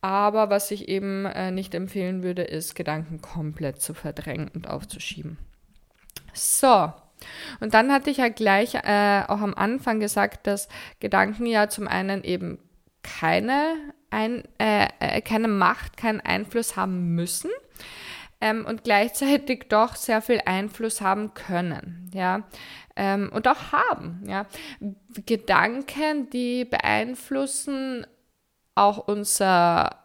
Aber 0.00 0.48
was 0.48 0.70
ich 0.70 0.88
eben 0.88 1.26
äh, 1.26 1.50
nicht 1.50 1.74
empfehlen 1.74 2.22
würde, 2.22 2.42
ist 2.42 2.76
Gedanken 2.76 3.20
komplett 3.20 3.82
zu 3.82 3.94
verdrängen 3.94 4.50
und 4.54 4.68
aufzuschieben. 4.68 5.38
So. 6.32 6.92
Und 7.60 7.74
dann 7.74 7.90
hatte 7.90 8.10
ich 8.10 8.18
ja 8.18 8.28
gleich 8.28 8.74
äh, 8.74 9.22
auch 9.26 9.40
am 9.40 9.54
Anfang 9.54 9.98
gesagt, 9.98 10.46
dass 10.46 10.68
Gedanken 11.00 11.46
ja 11.46 11.68
zum 11.68 11.88
einen 11.88 12.22
eben 12.22 12.58
keine, 13.02 13.74
ein, 14.10 14.44
äh, 14.58 14.88
äh 15.00 15.20
keine 15.20 15.48
Macht, 15.48 15.96
keinen 15.96 16.20
Einfluss 16.20 16.76
haben 16.76 17.14
müssen 17.14 17.50
ähm, 18.40 18.66
und 18.66 18.84
gleichzeitig 18.84 19.66
doch 19.68 19.96
sehr 19.96 20.20
viel 20.20 20.42
Einfluss 20.44 21.00
haben 21.00 21.32
können. 21.34 22.10
Ja 22.12 22.44
ähm, 22.96 23.30
und 23.32 23.48
auch 23.48 23.72
haben. 23.72 24.22
Ja. 24.26 24.46
Gedanken, 25.26 26.30
die 26.30 26.64
beeinflussen 26.64 28.06
auch 28.74 28.98
unser, 29.08 29.98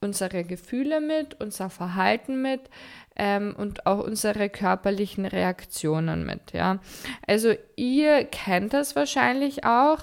unsere 0.00 0.44
Gefühle 0.44 1.00
mit, 1.00 1.40
unser 1.40 1.70
Verhalten 1.70 2.42
mit 2.42 2.70
ähm, 3.16 3.54
und 3.56 3.86
auch 3.86 3.98
unsere 3.98 4.48
körperlichen 4.48 5.26
Reaktionen 5.26 6.24
mit. 6.24 6.52
Ja. 6.52 6.78
Also 7.26 7.54
ihr 7.76 8.24
kennt 8.24 8.72
das 8.72 8.96
wahrscheinlich 8.96 9.64
auch 9.64 10.00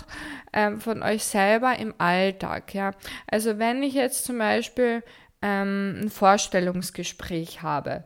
ähm, 0.53 0.79
von 0.79 1.01
euch 1.03 1.23
selber 1.23 1.77
im 1.77 1.93
Alltag. 1.97 2.73
Ja. 2.73 2.91
Also 3.27 3.57
wenn 3.59 3.83
ich 3.83 3.93
jetzt 3.93 4.25
zum 4.25 4.37
Beispiel 4.37 5.03
ähm, 5.41 6.01
ein 6.01 6.09
Vorstellungsgespräch 6.09 7.61
habe, 7.61 8.03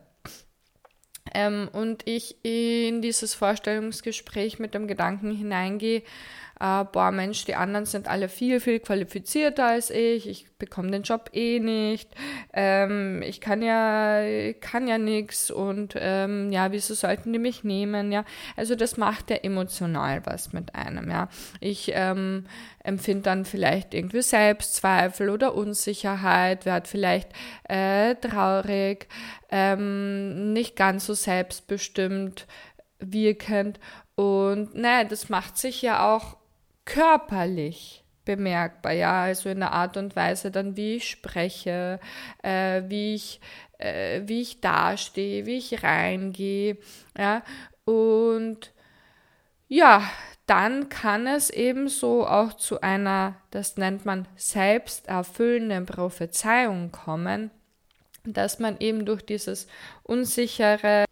ähm, 1.34 1.68
und 1.72 2.06
ich 2.06 2.36
in 2.42 3.02
dieses 3.02 3.34
Vorstellungsgespräch 3.34 4.58
mit 4.58 4.74
dem 4.74 4.86
Gedanken 4.86 5.30
hineingehe, 5.30 6.02
äh, 6.60 6.84
boah 6.84 7.10
Mensch, 7.10 7.44
die 7.44 7.54
anderen 7.54 7.86
sind 7.86 8.08
alle 8.08 8.28
viel, 8.28 8.60
viel 8.60 8.80
qualifizierter 8.80 9.66
als 9.66 9.90
ich, 9.90 10.28
ich 10.28 10.46
bekomme 10.58 10.90
den 10.90 11.02
Job 11.02 11.30
eh 11.32 11.60
nicht, 11.60 12.10
ähm, 12.52 13.22
ich 13.22 13.40
kann 13.40 13.62
ja, 13.62 14.52
kann 14.60 14.86
ja 14.88 14.98
nichts 14.98 15.50
und 15.50 15.94
ähm, 15.98 16.52
ja, 16.52 16.72
wieso 16.72 16.94
sollten 16.94 17.32
die 17.32 17.38
mich 17.38 17.64
nehmen, 17.64 18.12
ja, 18.12 18.24
also 18.56 18.74
das 18.74 18.96
macht 18.96 19.30
ja 19.30 19.36
emotional 19.36 20.22
was 20.24 20.52
mit 20.52 20.74
einem, 20.74 21.10
ja, 21.10 21.28
ich 21.60 21.92
ähm, 21.94 22.46
empfinde 22.84 23.22
dann 23.22 23.44
vielleicht 23.44 23.94
irgendwie 23.94 24.22
Selbstzweifel 24.22 25.30
oder 25.30 25.54
Unsicherheit, 25.54 26.66
werde 26.66 26.88
vielleicht 26.88 27.30
äh, 27.68 28.14
traurig, 28.16 29.08
ähm, 29.50 30.52
nicht 30.52 30.76
ganz 30.76 31.06
so 31.06 31.14
selbstbestimmt 31.14 32.46
wirkend. 32.98 33.80
Und 34.14 34.74
naja, 34.74 35.04
das 35.04 35.28
macht 35.28 35.58
sich 35.58 35.82
ja 35.82 36.14
auch 36.14 36.36
körperlich 36.84 38.04
bemerkbar, 38.24 38.92
ja, 38.92 39.24
also 39.24 39.48
in 39.48 39.60
der 39.60 39.72
Art 39.72 39.96
und 39.96 40.16
Weise 40.16 40.50
dann, 40.50 40.76
wie 40.76 40.96
ich 40.96 41.08
spreche, 41.10 42.00
äh, 42.42 42.82
wie 42.88 43.14
ich, 43.14 43.40
äh, 43.78 44.22
wie 44.24 44.40
ich 44.40 44.60
dastehe, 44.60 45.46
wie 45.46 45.58
ich 45.58 45.82
reingehe, 45.82 46.78
ja, 47.16 47.42
und 47.84 48.72
ja, 49.68 50.02
dann 50.46 50.88
kann 50.88 51.26
es 51.26 51.50
ebenso 51.50 52.26
auch 52.26 52.52
zu 52.54 52.80
einer, 52.80 53.36
das 53.50 53.76
nennt 53.76 54.04
man 54.04 54.28
selbsterfüllenden 54.36 55.86
Prophezeiung 55.86 56.92
kommen, 56.92 57.50
dass 58.24 58.58
man 58.58 58.78
eben 58.78 59.06
durch 59.06 59.22
dieses 59.22 59.66
unsichere, 60.02 61.04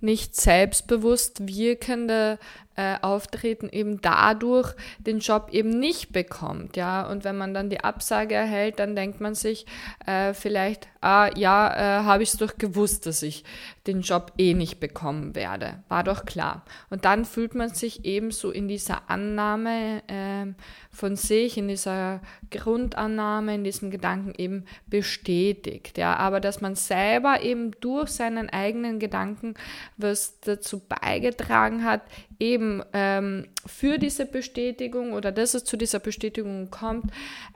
nicht 0.00 0.36
selbstbewusst 0.36 1.46
wirkende 1.46 2.38
äh, 2.76 2.96
Auftreten 3.02 3.68
eben 3.68 4.00
dadurch 4.00 4.74
den 4.98 5.20
Job 5.20 5.48
eben 5.52 5.70
nicht 5.70 6.12
bekommt, 6.12 6.76
ja. 6.76 7.06
Und 7.08 7.24
wenn 7.24 7.36
man 7.36 7.54
dann 7.54 7.70
die 7.70 7.80
Absage 7.80 8.34
erhält, 8.34 8.78
dann 8.78 8.96
denkt 8.96 9.20
man 9.20 9.34
sich 9.34 9.66
äh, 10.06 10.34
vielleicht, 10.34 10.88
ah 11.00 11.30
ja, 11.36 12.00
äh, 12.00 12.04
habe 12.04 12.22
ich 12.22 12.30
es 12.30 12.38
doch 12.38 12.56
gewusst, 12.56 13.06
dass 13.06 13.22
ich 13.22 13.44
den 13.86 14.00
Job 14.00 14.32
eh 14.38 14.54
nicht 14.54 14.80
bekommen 14.80 15.34
werde. 15.34 15.82
War 15.88 16.02
doch 16.02 16.24
klar. 16.24 16.64
Und 16.88 17.04
dann 17.04 17.24
fühlt 17.24 17.54
man 17.54 17.68
sich 17.68 18.04
eben 18.04 18.30
so 18.30 18.50
in 18.50 18.66
dieser 18.66 19.10
Annahme 19.10 20.02
äh, 20.08 20.52
von 20.90 21.16
sich, 21.16 21.58
in 21.58 21.68
dieser 21.68 22.20
Grundannahme, 22.50 23.54
in 23.54 23.64
diesem 23.64 23.90
Gedanken 23.90 24.32
eben 24.38 24.64
bestätigt. 24.86 25.98
Ja, 25.98 26.16
aber 26.16 26.40
dass 26.40 26.60
man 26.60 26.74
selber 26.76 27.42
eben 27.42 27.72
durch 27.80 28.08
seinen 28.08 28.48
eigenen 28.48 28.98
Gedanken 28.98 29.54
was 29.96 30.40
dazu 30.40 30.80
beigetragen 30.80 31.84
hat, 31.84 32.02
eben 32.40 32.63
ähm, 32.92 33.46
für 33.66 33.98
diese 33.98 34.26
Bestätigung 34.26 35.12
oder 35.12 35.32
dass 35.32 35.54
es 35.54 35.64
zu 35.64 35.76
dieser 35.76 35.98
Bestätigung 35.98 36.70
kommt, 36.70 37.10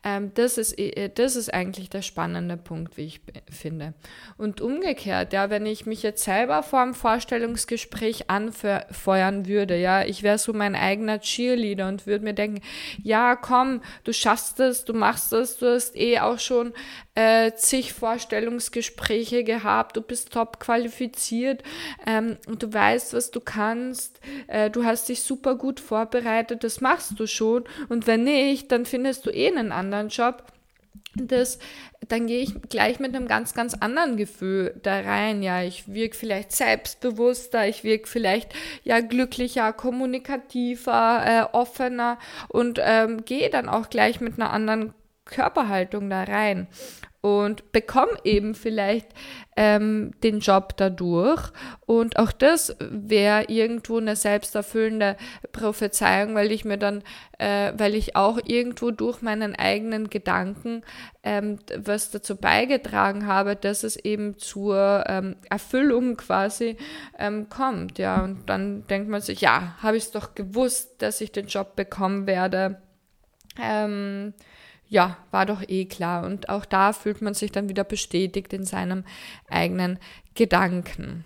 ähm, 0.05 0.33
das, 0.35 0.59
ist, 0.59 0.79
äh, 0.79 1.11
das 1.15 1.37
ist 1.37 1.53
eigentlich 1.53 1.91
der 1.91 2.03
spannende 2.03 2.57
Punkt, 2.57 2.97
wie 2.97 3.07
ich 3.07 3.21
finde. 3.51 3.95
Und 4.37 4.61
umgekehrt, 4.61 5.33
ja, 5.33 5.51
wenn 5.51 5.67
ich 5.67 5.87
mich 5.87 6.03
jetzt 6.03 6.25
selber 6.25 6.63
vor 6.63 6.81
einem 6.81 6.95
Vorstellungsgespräch 6.95 8.31
anfeuern 8.31 9.47
würde, 9.47 9.77
ja, 9.77 10.05
ich 10.05 10.23
wäre 10.23 10.39
so 10.39 10.53
mein 10.53 10.75
eigener 10.75 11.21
Cheerleader 11.21 11.89
und 11.89 12.07
würde 12.07 12.25
mir 12.25 12.35
denken, 12.35 12.63
ja, 13.03 13.37
komm, 13.37 13.81
du 14.05 14.13
schaffst 14.13 14.61
es, 14.61 14.85
du 14.85 14.95
machst 14.95 15.33
es, 15.33 15.59
du 15.59 15.67
hast 15.73 15.97
eh 15.97 16.21
auch 16.21 16.39
schon 16.39 16.73
äh, 17.19 17.53
zig 17.57 17.95
Vorstellungsgespräche 17.95 19.43
gehabt, 19.43 19.97
du 19.97 20.03
bist 20.03 20.33
top 20.33 20.61
qualifiziert 20.61 21.65
ähm, 22.07 22.37
und 22.47 22.63
du 22.63 22.73
weißt, 22.73 23.13
was 23.13 23.33
du 23.33 23.41
kannst, 23.41 24.21
äh, 24.47 24.71
du 24.71 24.85
hast 24.85 25.09
dich 25.09 25.23
super 25.25 25.57
gut 25.57 25.81
vorbereitet, 25.81 25.98
das 26.07 26.81
machst 26.81 27.19
du 27.19 27.27
schon 27.27 27.65
und 27.89 28.07
wenn 28.07 28.25
nicht, 28.25 28.73
dann 28.73 28.87
findest 28.87 29.27
du 29.27 29.31
eh 29.31 29.49
einen 29.49 29.73
anderen 29.73 30.09
Job. 30.09 30.45
Das, 31.15 31.59
dann 32.07 32.27
gehe 32.27 32.43
ich 32.43 32.63
gleich 32.69 33.01
mit 33.01 33.15
einem 33.15 33.27
ganz, 33.27 33.55
ganz 33.55 33.75
anderen 33.75 34.17
Gefühl 34.17 34.79
da 34.83 35.01
rein. 35.01 35.43
Ja, 35.43 35.63
ich 35.63 35.93
wirke 35.93 36.17
vielleicht 36.17 36.53
selbstbewusster, 36.53 37.67
ich 37.67 37.83
wirke 37.83 38.07
vielleicht 38.07 38.53
ja 38.85 39.01
glücklicher, 39.01 39.73
kommunikativer, 39.73 41.23
äh, 41.27 41.57
offener 41.57 42.19
und 42.49 42.79
ähm, 42.83 43.25
gehe 43.25 43.51
dann 43.51 43.69
auch 43.69 43.91
gleich 43.91 44.21
mit 44.21 44.35
einer 44.35 44.53
anderen 44.53 44.95
Körperhaltung 45.25 46.09
da 46.09 46.25
rein 46.25 46.69
und 47.21 47.73
bekomme 47.73 48.13
eben 48.23 48.55
vielleicht 48.55 49.09
ähm, 49.57 50.13
den 50.23 50.39
Job 50.39 50.77
dadurch. 50.77 51.51
Und 51.85 52.17
auch 52.17 52.31
das 52.31 52.77
wäre 52.79 53.45
irgendwo 53.49 53.99
eine 53.99 54.15
selbsterfüllende 54.15 55.17
Prophezeiung, 55.51 56.37
weil 56.37 56.53
ich 56.53 56.65
mir 56.65 56.77
dann, 56.77 57.03
äh, 57.39 57.73
weil 57.77 57.97
ich 57.97 58.15
auch 58.15 58.39
irgendwo 58.47 58.93
durch 58.93 59.21
meinen 59.21 59.57
eigenen 59.57 60.11
Gedanken 60.11 60.83
ähm, 61.25 61.59
was 61.77 62.13
dazu 62.13 62.37
beigetragen 62.37 63.27
habe, 63.27 63.57
dass 63.57 63.83
es 63.83 63.97
eben 63.97 64.39
zur 64.39 65.05
ähm, 65.09 65.37
Erfüllung 65.51 66.17
quasi 66.17 66.77
ähm, 67.19 67.49
kommt. 67.49 67.99
Ja, 67.99 68.23
und 68.23 68.49
dann 68.49 68.87
denkt 68.87 69.09
man 69.09 69.21
sich, 69.21 69.41
ja, 69.41 69.77
habe 69.83 69.97
ich 69.97 70.05
es 70.05 70.11
doch 70.13 70.37
gewusst, 70.37 71.03
dass 71.03 71.21
ich 71.21 71.33
den 71.33 71.49
Job 71.49 71.75
bekommen 71.75 72.29
werde. 72.29 72.81
Ähm, 73.61 74.35
ja, 74.89 75.17
war 75.31 75.47
doch 75.47 75.63
eh 75.67 75.85
klar. 75.85 76.25
Und 76.25 76.49
auch 76.49 76.65
da 76.65 76.93
fühlt 76.93 77.23
man 77.23 77.35
sich 77.35 77.53
dann 77.53 77.69
wieder 77.69 77.85
bestätigt 77.85 78.53
in 78.53 78.65
seinem 78.65 79.05
eigenen 79.49 79.99
Gedanken. 80.35 81.25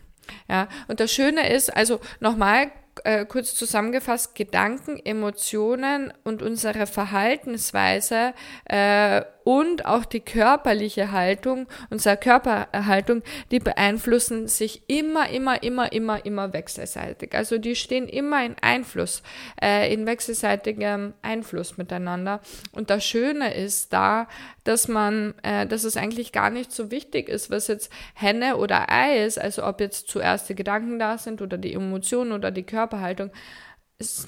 Ja, 0.49 0.69
und 0.89 1.01
das 1.01 1.13
Schöne 1.13 1.49
ist, 1.53 1.75
also 1.75 2.01
nochmal 2.21 2.71
äh, 3.05 3.25
kurz 3.25 3.55
zusammengefasst, 3.55 4.35
Gedanken, 4.35 4.99
Emotionen 5.05 6.13
und 6.25 6.43
unsere 6.43 6.87
Verhaltensweise 6.87 8.35
äh, 8.65 9.23
und 9.45 9.87
auch 9.87 10.05
die 10.05 10.21
körperliche 10.21 11.13
Haltung, 11.13 11.67
unsere 11.91 12.17
Körperhaltung, 12.17 13.23
die 13.51 13.59
beeinflussen 13.59 14.49
sich 14.49 14.83
immer, 14.89 15.29
immer, 15.31 15.63
immer, 15.63 15.93
immer, 15.93 16.25
immer 16.25 16.53
wechselseitig. 16.53 17.35
Also 17.35 17.59
die 17.59 17.75
stehen 17.75 18.09
immer 18.09 18.45
in 18.45 18.57
Einfluss, 18.61 19.23
äh, 19.61 19.93
in 19.93 20.07
wechselseitigem 20.07 21.15
Einfluss 21.23 21.77
miteinander. 21.77 22.41
Und 22.73 22.91
das 22.91 23.05
Schöne 23.05 23.55
ist 23.55 23.93
da, 23.93 24.29
dass 24.65 24.89
man, 24.89 25.35
äh, 25.43 25.67
dass 25.67 25.85
es 25.85 25.97
eigentlich 25.97 26.33
gar 26.33 26.51
nicht 26.51 26.73
so 26.73 26.91
wichtig 26.91 27.29
ist, 27.29 27.51
was 27.51 27.67
jetzt 27.67 27.93
Henne 28.15 28.57
oder 28.57 28.91
Ei 28.91 29.25
ist, 29.25 29.39
also 29.39 29.65
ob 29.65 29.81
jetzt 29.81 30.09
zuerst 30.09 30.49
die 30.49 30.55
Gedanken 30.55 30.99
da 30.99 31.19
sind 31.19 31.43
oder 31.43 31.59
die 31.59 31.75
Emotionen 31.75 32.33
oder 32.33 32.51
die 32.51 32.63
Körperhaltung 32.63 33.31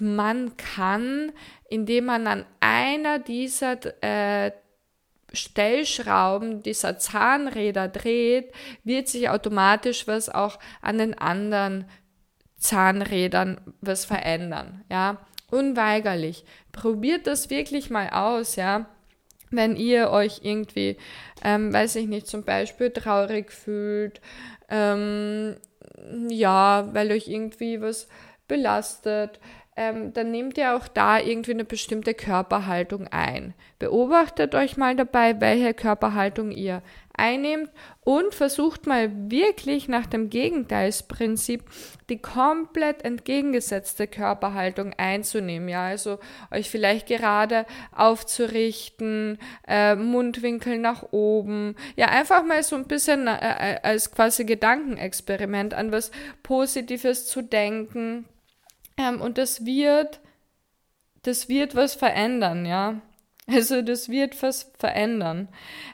man 0.00 0.56
kann, 0.56 1.32
indem 1.68 2.04
man 2.06 2.26
an 2.26 2.46
einer 2.60 3.18
dieser 3.18 3.78
äh, 4.02 4.52
Stellschrauben 5.34 6.62
dieser 6.62 6.98
Zahnräder 6.98 7.88
dreht, 7.88 8.52
wird 8.82 9.08
sich 9.08 9.28
automatisch 9.28 10.06
was 10.06 10.28
auch 10.28 10.58
an 10.82 10.98
den 10.98 11.18
anderen 11.18 11.86
Zahnrädern 12.58 13.60
was 13.80 14.04
verändern, 14.04 14.84
ja, 14.90 15.18
unweigerlich. 15.50 16.44
Probiert 16.72 17.26
das 17.26 17.50
wirklich 17.50 17.90
mal 17.90 18.08
aus, 18.10 18.56
ja. 18.56 18.86
Wenn 19.50 19.76
ihr 19.76 20.10
euch 20.10 20.40
irgendwie, 20.42 20.96
ähm, 21.44 21.72
weiß 21.72 21.96
ich 21.96 22.08
nicht, 22.08 22.26
zum 22.26 22.42
Beispiel 22.42 22.90
traurig 22.90 23.52
fühlt, 23.52 24.20
ähm, 24.68 25.56
ja, 26.28 26.88
weil 26.92 27.12
euch 27.12 27.28
irgendwie 27.28 27.80
was 27.80 28.08
belastet, 28.48 29.38
ähm, 29.76 30.12
dann 30.12 30.30
nehmt 30.30 30.56
ihr 30.56 30.76
auch 30.76 30.86
da 30.86 31.18
irgendwie 31.18 31.50
eine 31.50 31.64
bestimmte 31.64 32.14
Körperhaltung 32.14 33.08
ein. 33.08 33.54
Beobachtet 33.80 34.54
euch 34.54 34.76
mal 34.76 34.94
dabei, 34.94 35.40
welche 35.40 35.74
Körperhaltung 35.74 36.52
ihr 36.52 36.80
einnehmt 37.16 37.70
und 38.02 38.34
versucht 38.34 38.86
mal 38.86 39.10
wirklich 39.30 39.88
nach 39.88 40.06
dem 40.06 40.30
Gegenteilsprinzip 40.30 41.64
die 42.08 42.18
komplett 42.18 43.04
entgegengesetzte 43.04 44.06
Körperhaltung 44.06 44.92
einzunehmen. 44.96 45.68
Ja, 45.68 45.86
also 45.86 46.18
euch 46.52 46.70
vielleicht 46.70 47.08
gerade 47.08 47.66
aufzurichten, 47.92 49.38
äh, 49.66 49.96
Mundwinkel 49.96 50.78
nach 50.78 51.12
oben. 51.12 51.74
Ja, 51.96 52.08
einfach 52.08 52.44
mal 52.44 52.62
so 52.62 52.76
ein 52.76 52.86
bisschen 52.86 53.26
äh, 53.26 53.38
äh 53.38 53.78
als 53.82 54.12
quasi 54.12 54.44
Gedankenexperiment 54.44 55.74
an 55.74 55.90
was 55.90 56.12
Positives 56.42 57.26
zu 57.26 57.42
denken 57.42 58.26
ähm, 58.96 59.20
und 59.20 59.38
das 59.38 59.64
wird, 59.64 60.20
das 61.22 61.48
wird 61.48 61.74
was 61.74 61.94
verändern, 61.94 62.66
ja. 62.66 63.00
Also 63.46 63.82
das 63.82 64.08
wird 64.08 64.42
was 64.42 64.72
verändern. 64.78 65.48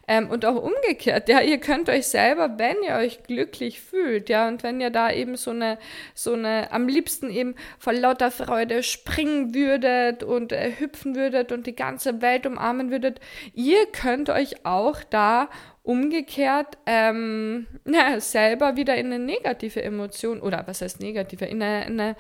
Ähm, 0.07 0.31
und 0.31 0.45
auch 0.45 0.55
umgekehrt, 0.55 1.29
ja, 1.29 1.41
ihr 1.41 1.59
könnt 1.59 1.89
euch 1.89 2.07
selber, 2.07 2.59
wenn 2.59 2.77
ihr 2.87 2.95
euch 2.95 3.25
glücklich 3.25 3.81
fühlt, 3.81 4.29
ja, 4.29 4.47
und 4.47 4.63
wenn 4.63 4.81
ihr 4.81 4.91
da 4.91 5.11
eben 5.11 5.37
so 5.37 5.51
eine, 5.51 5.79
so 6.15 6.35
eine, 6.35 6.71
am 6.71 6.87
liebsten 6.87 7.29
eben 7.29 7.57
vor 7.81 7.93
lauter 7.93 8.31
Freude 8.31 8.85
springen 8.85 9.53
würdet 9.53 10.23
und 10.23 10.53
äh, 10.53 10.71
hüpfen 10.79 11.17
würdet 11.17 11.51
und 11.51 11.67
die 11.67 11.75
ganze 11.75 12.23
Welt 12.23 12.47
umarmen 12.47 12.93
würdet, 12.93 13.19
ihr 13.53 13.85
könnt 13.87 14.31
euch 14.31 14.65
auch 14.65 15.03
da 15.11 15.51
umgekehrt 15.83 16.79
ähm, 16.87 17.67
ja, 17.87 18.21
selber 18.21 18.77
wieder 18.77 18.97
in 18.97 19.07
eine 19.07 19.19
negative 19.19 19.83
Emotion 19.83 20.41
oder 20.41 20.67
was 20.67 20.83
heißt 20.83 21.01
negative, 21.01 21.45
in 21.45 21.63
eine, 21.63 21.87
eine 21.87 22.17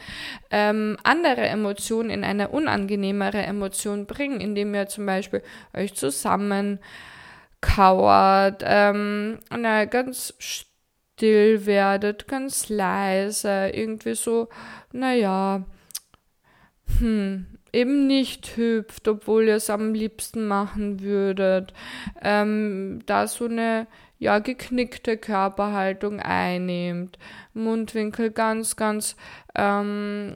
ähm, 0.51 0.97
andere 1.03 1.43
Emotion, 1.43 2.11
in 2.11 2.25
eine 2.25 2.49
unangenehmere 2.49 3.43
Emotion 3.43 4.07
bringen, 4.07 4.41
indem 4.41 4.75
ihr 4.75 4.87
zum 4.87 5.07
Beispiel 5.07 5.43
euch 5.75 5.95
zusammen 5.95 6.81
kauert, 7.61 8.63
ähm, 8.65 9.41
na, 9.51 9.85
ganz 9.85 10.35
still 10.39 11.67
werdet, 11.67 12.27
ganz 12.29 12.71
leise, 12.71 13.71
irgendwie 13.75 14.15
so, 14.15 14.49
naja, 14.93 15.67
hm, 16.99 17.47
eben 17.73 18.07
nicht 18.07 18.57
hüpft, 18.57 19.09
obwohl 19.09 19.49
ihr 19.49 19.57
es 19.57 19.71
am 19.71 19.95
liebsten 19.95 20.47
machen 20.47 21.01
würdet, 21.01 21.73
ähm, 22.23 23.01
da 23.07 23.27
so 23.27 23.47
eine 23.47 23.87
ja 24.19 24.39
geknickte 24.39 25.17
Körperhaltung 25.17 26.21
einnehmt, 26.21 27.19
Mundwinkel 27.55 28.31
ganz, 28.31 28.77
ganz 28.77 29.17
ähm, 29.55 30.35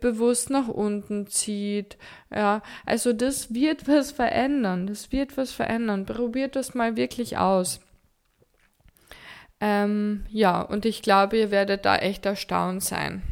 bewusst 0.00 0.50
nach 0.50 0.68
unten 0.68 1.26
zieht. 1.26 1.96
Ja, 2.34 2.62
also 2.84 3.12
das 3.12 3.54
wird 3.54 3.86
was 3.86 4.10
verändern. 4.10 4.86
Das 4.86 5.12
wird 5.12 5.36
was 5.36 5.52
verändern. 5.52 6.06
Probiert 6.06 6.56
das 6.56 6.74
mal 6.74 6.96
wirklich 6.96 7.38
aus. 7.38 7.80
Ähm, 9.60 10.24
ja, 10.30 10.60
und 10.62 10.86
ich 10.86 11.02
glaube, 11.02 11.38
ihr 11.38 11.50
werdet 11.50 11.84
da 11.84 11.96
echt 11.96 12.26
erstaunt 12.26 12.82
sein. 12.82 13.22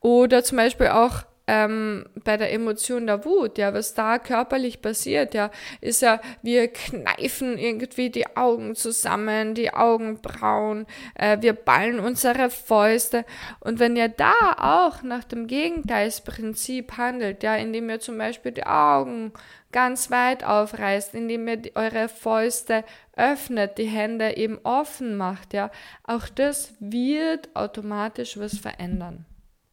Oder 0.00 0.42
zum 0.44 0.58
Beispiel 0.58 0.88
auch 0.88 1.24
ähm, 1.46 2.06
bei 2.24 2.36
der 2.36 2.52
Emotion 2.52 3.06
der 3.06 3.24
Wut, 3.24 3.58
ja, 3.58 3.72
was 3.72 3.94
da 3.94 4.18
körperlich 4.18 4.82
passiert, 4.82 5.34
ja, 5.34 5.50
ist 5.80 6.02
ja, 6.02 6.20
wir 6.42 6.68
kneifen 6.68 7.56
irgendwie 7.56 8.10
die 8.10 8.36
Augen 8.36 8.74
zusammen, 8.74 9.54
die 9.54 9.72
Augenbrauen, 9.72 10.86
äh, 11.14 11.38
wir 11.40 11.52
ballen 11.52 12.00
unsere 12.00 12.50
Fäuste. 12.50 13.24
Und 13.60 13.78
wenn 13.78 13.96
ihr 13.96 14.08
da 14.08 14.56
auch 14.58 15.02
nach 15.02 15.24
dem 15.24 15.46
Gegenteilsprinzip 15.46 16.96
handelt, 16.96 17.42
ja, 17.42 17.54
indem 17.54 17.90
ihr 17.90 18.00
zum 18.00 18.18
Beispiel 18.18 18.52
die 18.52 18.66
Augen 18.66 19.32
ganz 19.70 20.10
weit 20.10 20.42
aufreißt, 20.42 21.14
indem 21.14 21.46
ihr 21.46 21.56
die, 21.58 21.76
eure 21.76 22.08
Fäuste 22.08 22.82
öffnet, 23.14 23.78
die 23.78 23.84
Hände 23.84 24.36
eben 24.36 24.58
offen 24.64 25.16
macht, 25.16 25.54
ja, 25.54 25.70
auch 26.02 26.28
das 26.28 26.74
wird 26.80 27.54
automatisch 27.54 28.38
was 28.38 28.58
verändern. 28.58 29.26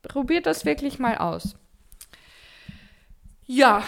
Probiert 0.04 0.46
das 0.46 0.66
wirklich 0.66 1.00
mal 1.00 1.18
aus. 1.18 1.56
Ja, 3.46 3.84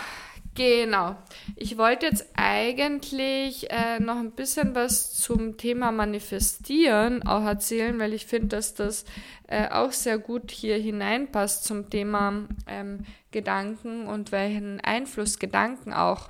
genau. 0.54 1.16
Ich 1.56 1.78
wollte 1.78 2.08
jetzt 2.08 2.28
eigentlich 2.36 3.72
äh, 3.72 4.00
noch 4.00 4.18
ein 4.18 4.32
bisschen 4.32 4.76
was 4.76 5.14
zum 5.14 5.58
Thema 5.58 5.92
Manifestieren 5.92 7.26
auch 7.26 7.44
erzählen, 7.44 7.98
weil 8.00 8.14
ich 8.14 8.26
finde, 8.26 8.50
dass 8.50 8.74
das 8.74 9.06
äh, 9.48 9.70
auch 9.70 9.92
sehr 9.92 10.18
gut 10.18 10.52
hier 10.52 10.78
hineinpasst 10.78 11.64
zum 11.64 11.90
Thema 11.90 12.48
ähm, 12.68 13.06
Gedanken 13.32 14.08
und 14.08 14.32
welchen 14.32 14.82
Einfluss 14.82 15.40
Gedanken 15.40 15.94
auch 15.94 16.30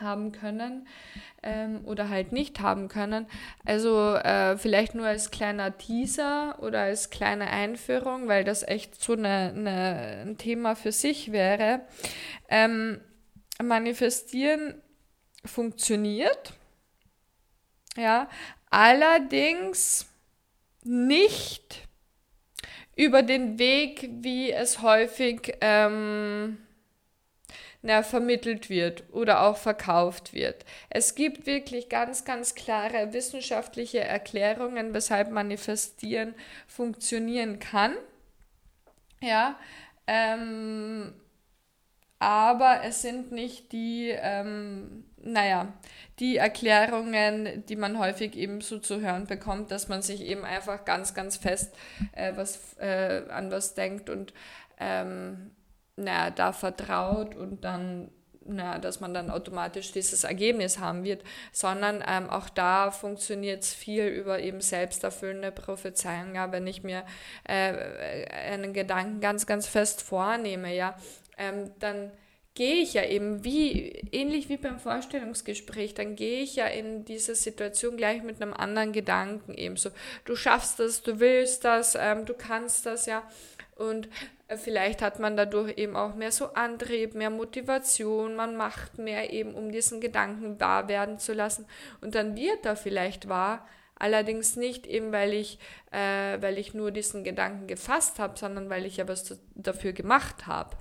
haben 0.00 0.32
können 0.32 0.86
ähm, 1.42 1.84
oder 1.84 2.08
halt 2.08 2.32
nicht 2.32 2.60
haben 2.60 2.88
können. 2.88 3.26
Also 3.64 4.14
äh, 4.14 4.56
vielleicht 4.56 4.94
nur 4.94 5.06
als 5.06 5.30
kleiner 5.30 5.76
Teaser 5.78 6.58
oder 6.60 6.82
als 6.82 7.10
kleine 7.10 7.48
Einführung, 7.48 8.28
weil 8.28 8.44
das 8.44 8.62
echt 8.62 9.02
so 9.02 9.14
eine, 9.14 9.52
eine, 9.54 10.24
ein 10.26 10.38
Thema 10.38 10.74
für 10.74 10.92
sich 10.92 11.32
wäre. 11.32 11.82
Ähm, 12.48 13.00
manifestieren 13.62 14.82
funktioniert, 15.44 16.52
ja, 17.96 18.28
allerdings 18.70 20.06
nicht 20.82 21.86
über 22.96 23.22
den 23.22 23.58
Weg, 23.58 24.08
wie 24.20 24.50
es 24.50 24.82
häufig 24.82 25.56
ähm, 25.60 26.58
na, 27.82 28.02
vermittelt 28.02 28.70
wird 28.70 29.04
oder 29.12 29.42
auch 29.42 29.56
verkauft 29.56 30.34
wird. 30.34 30.64
Es 30.90 31.14
gibt 31.14 31.46
wirklich 31.46 31.88
ganz, 31.88 32.24
ganz 32.24 32.54
klare 32.54 33.12
wissenschaftliche 33.12 34.00
Erklärungen, 34.00 34.94
weshalb 34.94 35.30
Manifestieren 35.30 36.34
funktionieren 36.66 37.58
kann. 37.58 37.94
Ja, 39.20 39.58
ähm, 40.06 41.14
aber 42.18 42.80
es 42.84 43.02
sind 43.02 43.32
nicht 43.32 43.72
die, 43.72 44.08
ähm, 44.10 45.04
naja, 45.18 45.72
die 46.18 46.38
Erklärungen, 46.38 47.64
die 47.66 47.76
man 47.76 47.98
häufig 47.98 48.36
eben 48.36 48.62
so 48.62 48.78
zu 48.78 49.00
hören 49.00 49.26
bekommt, 49.26 49.70
dass 49.70 49.88
man 49.88 50.00
sich 50.00 50.22
eben 50.22 50.44
einfach 50.44 50.84
ganz, 50.84 51.12
ganz 51.12 51.36
fest 51.36 51.74
äh, 52.12 52.32
was, 52.34 52.76
äh, 52.78 53.24
an 53.28 53.50
was 53.50 53.74
denkt 53.74 54.08
und 54.08 54.32
ähm, 54.78 55.50
naja, 55.96 56.30
da 56.30 56.52
vertraut 56.52 57.34
und 57.34 57.64
dann, 57.64 58.10
naja, 58.44 58.78
dass 58.78 59.00
man 59.00 59.14
dann 59.14 59.30
automatisch 59.30 59.92
dieses 59.92 60.24
Ergebnis 60.24 60.78
haben 60.78 61.04
wird, 61.04 61.24
sondern 61.52 62.04
ähm, 62.06 62.30
auch 62.30 62.48
da 62.48 62.90
funktioniert 62.90 63.64
es 63.64 63.74
viel 63.74 64.06
über 64.06 64.40
eben 64.40 64.60
selbsterfüllende 64.60 65.50
Prophezeiung. 65.52 66.34
Ja, 66.34 66.52
wenn 66.52 66.66
ich 66.66 66.82
mir 66.82 67.04
äh, 67.44 68.26
einen 68.28 68.72
Gedanken 68.72 69.20
ganz, 69.20 69.46
ganz 69.46 69.66
fest 69.66 70.02
vornehme, 70.02 70.74
ja, 70.74 70.96
ähm, 71.38 71.72
dann 71.78 72.12
gehe 72.56 72.76
ich 72.76 72.94
ja 72.94 73.04
eben 73.04 73.44
wie, 73.44 73.90
ähnlich 74.12 74.48
wie 74.48 74.56
beim 74.56 74.80
Vorstellungsgespräch, 74.80 75.94
dann 75.94 76.16
gehe 76.16 76.42
ich 76.42 76.56
ja 76.56 76.66
in 76.66 77.04
diese 77.04 77.34
Situation 77.34 77.96
gleich 77.98 78.22
mit 78.22 78.40
einem 78.40 78.54
anderen 78.54 78.92
Gedanken 78.92 79.54
eben 79.54 79.76
so, 79.76 79.90
du 80.24 80.34
schaffst 80.34 80.80
das, 80.80 81.02
du 81.02 81.20
willst 81.20 81.64
das, 81.64 81.96
ähm, 82.00 82.24
du 82.24 82.34
kannst 82.34 82.86
das, 82.86 83.06
ja. 83.06 83.22
Und 83.76 84.08
äh, 84.48 84.56
vielleicht 84.56 85.02
hat 85.02 85.20
man 85.20 85.36
dadurch 85.36 85.76
eben 85.76 85.96
auch 85.96 86.14
mehr 86.14 86.32
so 86.32 86.54
Antrieb, 86.54 87.14
mehr 87.14 87.30
Motivation, 87.30 88.34
man 88.34 88.56
macht 88.56 88.98
mehr 88.98 89.32
eben, 89.32 89.54
um 89.54 89.70
diesen 89.70 90.00
Gedanken 90.00 90.58
wahr 90.58 90.88
werden 90.88 91.18
zu 91.18 91.34
lassen. 91.34 91.66
Und 92.00 92.14
dann 92.14 92.36
wird 92.36 92.64
er 92.64 92.76
vielleicht 92.76 93.28
wahr, 93.28 93.66
allerdings 93.94 94.56
nicht 94.56 94.86
eben, 94.86 95.12
weil 95.12 95.34
ich, 95.34 95.58
äh, 95.92 96.40
weil 96.40 96.58
ich 96.58 96.74
nur 96.74 96.90
diesen 96.90 97.22
Gedanken 97.22 97.66
gefasst 97.66 98.18
habe, 98.18 98.38
sondern 98.38 98.70
weil 98.70 98.86
ich 98.86 98.96
ja 98.96 99.08
was 99.08 99.38
dafür 99.54 99.92
gemacht 99.92 100.46
habe. 100.46 100.76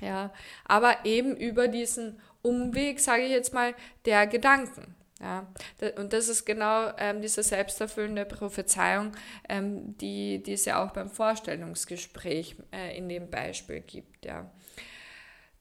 Ja, 0.00 0.32
aber 0.64 1.04
eben 1.04 1.36
über 1.36 1.66
diesen 1.66 2.20
Umweg, 2.42 3.00
sage 3.00 3.24
ich 3.24 3.30
jetzt 3.30 3.52
mal, 3.52 3.74
der 4.04 4.28
Gedanken. 4.28 4.94
Ja, 5.20 5.48
und 5.96 6.12
das 6.12 6.28
ist 6.28 6.44
genau 6.44 6.92
ähm, 6.96 7.20
diese 7.20 7.42
selbsterfüllende 7.42 8.24
Prophezeiung, 8.24 9.12
ähm, 9.48 9.96
die, 9.98 10.42
die 10.42 10.52
es 10.52 10.64
ja 10.64 10.84
auch 10.84 10.92
beim 10.92 11.10
Vorstellungsgespräch 11.10 12.56
äh, 12.72 12.96
in 12.96 13.08
dem 13.08 13.28
Beispiel 13.28 13.80
gibt. 13.80 14.24
Ja. 14.24 14.48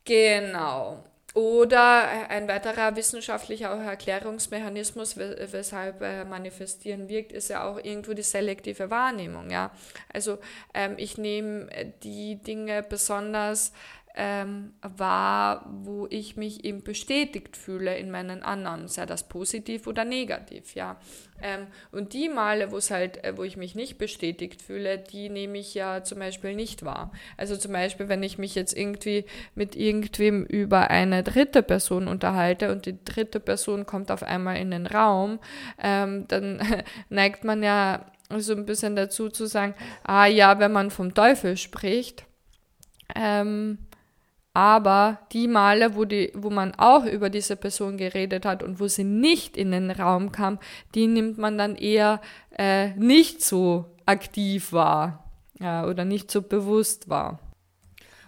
Genau. 0.06 1.04
Oder 1.34 2.30
ein 2.30 2.48
weiterer 2.48 2.96
wissenschaftlicher 2.96 3.70
Erklärungsmechanismus, 3.70 5.18
weshalb 5.18 6.02
äh, 6.02 6.24
Manifestieren 6.26 7.10
wirkt, 7.10 7.32
ist 7.32 7.50
ja 7.50 7.68
auch 7.68 7.78
irgendwo 7.78 8.14
die 8.14 8.24
selektive 8.24 8.90
Wahrnehmung. 8.90 9.52
Ja? 9.52 9.72
Also 10.12 10.40
ähm, 10.74 10.96
ich 10.98 11.20
nehme 11.20 11.70
äh, 11.72 11.92
die 12.02 12.42
Dinge 12.42 12.82
besonders 12.82 13.72
ähm, 14.20 14.74
war, 14.82 15.70
wo 15.84 16.08
ich 16.10 16.36
mich 16.38 16.66
eben 16.66 16.84
bestätigt 16.84 17.56
fühle 17.56 17.96
in 17.98 18.10
meinen 18.10 18.42
Annahmen, 18.42 18.88
sei 18.88 19.06
das 19.06 19.30
positiv 19.30 19.86
oder 19.86 20.06
negativ, 20.06 20.74
ja. 20.74 20.98
Ähm, 21.40 21.68
und 21.92 22.14
die 22.14 22.28
Male, 22.28 22.72
wo 22.72 22.78
es 22.78 22.90
halt, 22.90 23.24
äh, 23.24 23.38
wo 23.38 23.44
ich 23.44 23.58
mich 23.58 23.76
nicht 23.76 24.00
bestätigt 24.00 24.64
fühle, 24.64 24.98
die 24.98 25.30
nehme 25.30 25.60
ich 25.60 25.76
ja 25.76 26.04
zum 26.04 26.18
Beispiel 26.18 26.56
nicht 26.56 26.84
wahr. 26.84 27.12
Also 27.38 27.56
zum 27.58 27.74
Beispiel, 27.74 28.10
wenn 28.10 28.24
ich 28.24 28.40
mich 28.40 28.56
jetzt 28.56 28.76
irgendwie 28.76 29.26
mit 29.54 29.76
irgendwem 29.76 30.46
über 30.46 30.90
eine 30.90 31.22
dritte 31.22 31.62
Person 31.62 32.08
unterhalte 32.08 32.72
und 32.72 32.88
die 32.88 32.98
dritte 33.06 33.40
Person 33.40 33.86
kommt 33.86 34.10
auf 34.10 34.24
einmal 34.24 34.58
in 34.58 34.72
den 34.72 34.88
Raum, 34.88 35.38
ähm, 35.80 36.28
dann 36.28 36.60
neigt 37.10 37.44
man 37.44 37.62
ja 37.62 38.08
so 38.36 38.54
ein 38.54 38.66
bisschen 38.66 38.96
dazu 38.96 39.30
zu 39.30 39.46
sagen, 39.46 39.76
ah 40.04 40.26
ja, 40.26 40.58
wenn 40.58 40.72
man 40.72 40.90
vom 40.90 41.14
Teufel 41.14 41.56
spricht, 41.56 42.26
ähm, 43.16 43.78
aber 44.58 45.20
die 45.34 45.48
Male, 45.48 45.96
wo, 45.96 46.04
die, 46.04 46.32
wo 46.34 46.50
man 46.50 46.74
auch 46.74 47.06
über 47.06 47.30
diese 47.30 47.56
Person 47.56 47.96
geredet 47.96 48.44
hat 48.44 48.64
und 48.64 48.80
wo 48.80 48.88
sie 48.88 49.04
nicht 49.04 49.56
in 49.56 49.70
den 49.70 49.92
Raum 49.92 50.32
kam, 50.32 50.58
die 50.96 51.06
nimmt 51.06 51.38
man 51.38 51.60
dann 51.60 51.76
eher 51.76 52.22
äh, 52.58 52.90
nicht 52.96 53.44
so 53.44 53.86
aktiv 54.08 54.74
wahr 54.74 55.32
ja, 55.60 55.86
oder 55.86 56.06
nicht 56.06 56.32
so 56.32 56.42
bewusst 56.42 57.08
wahr. 57.08 57.38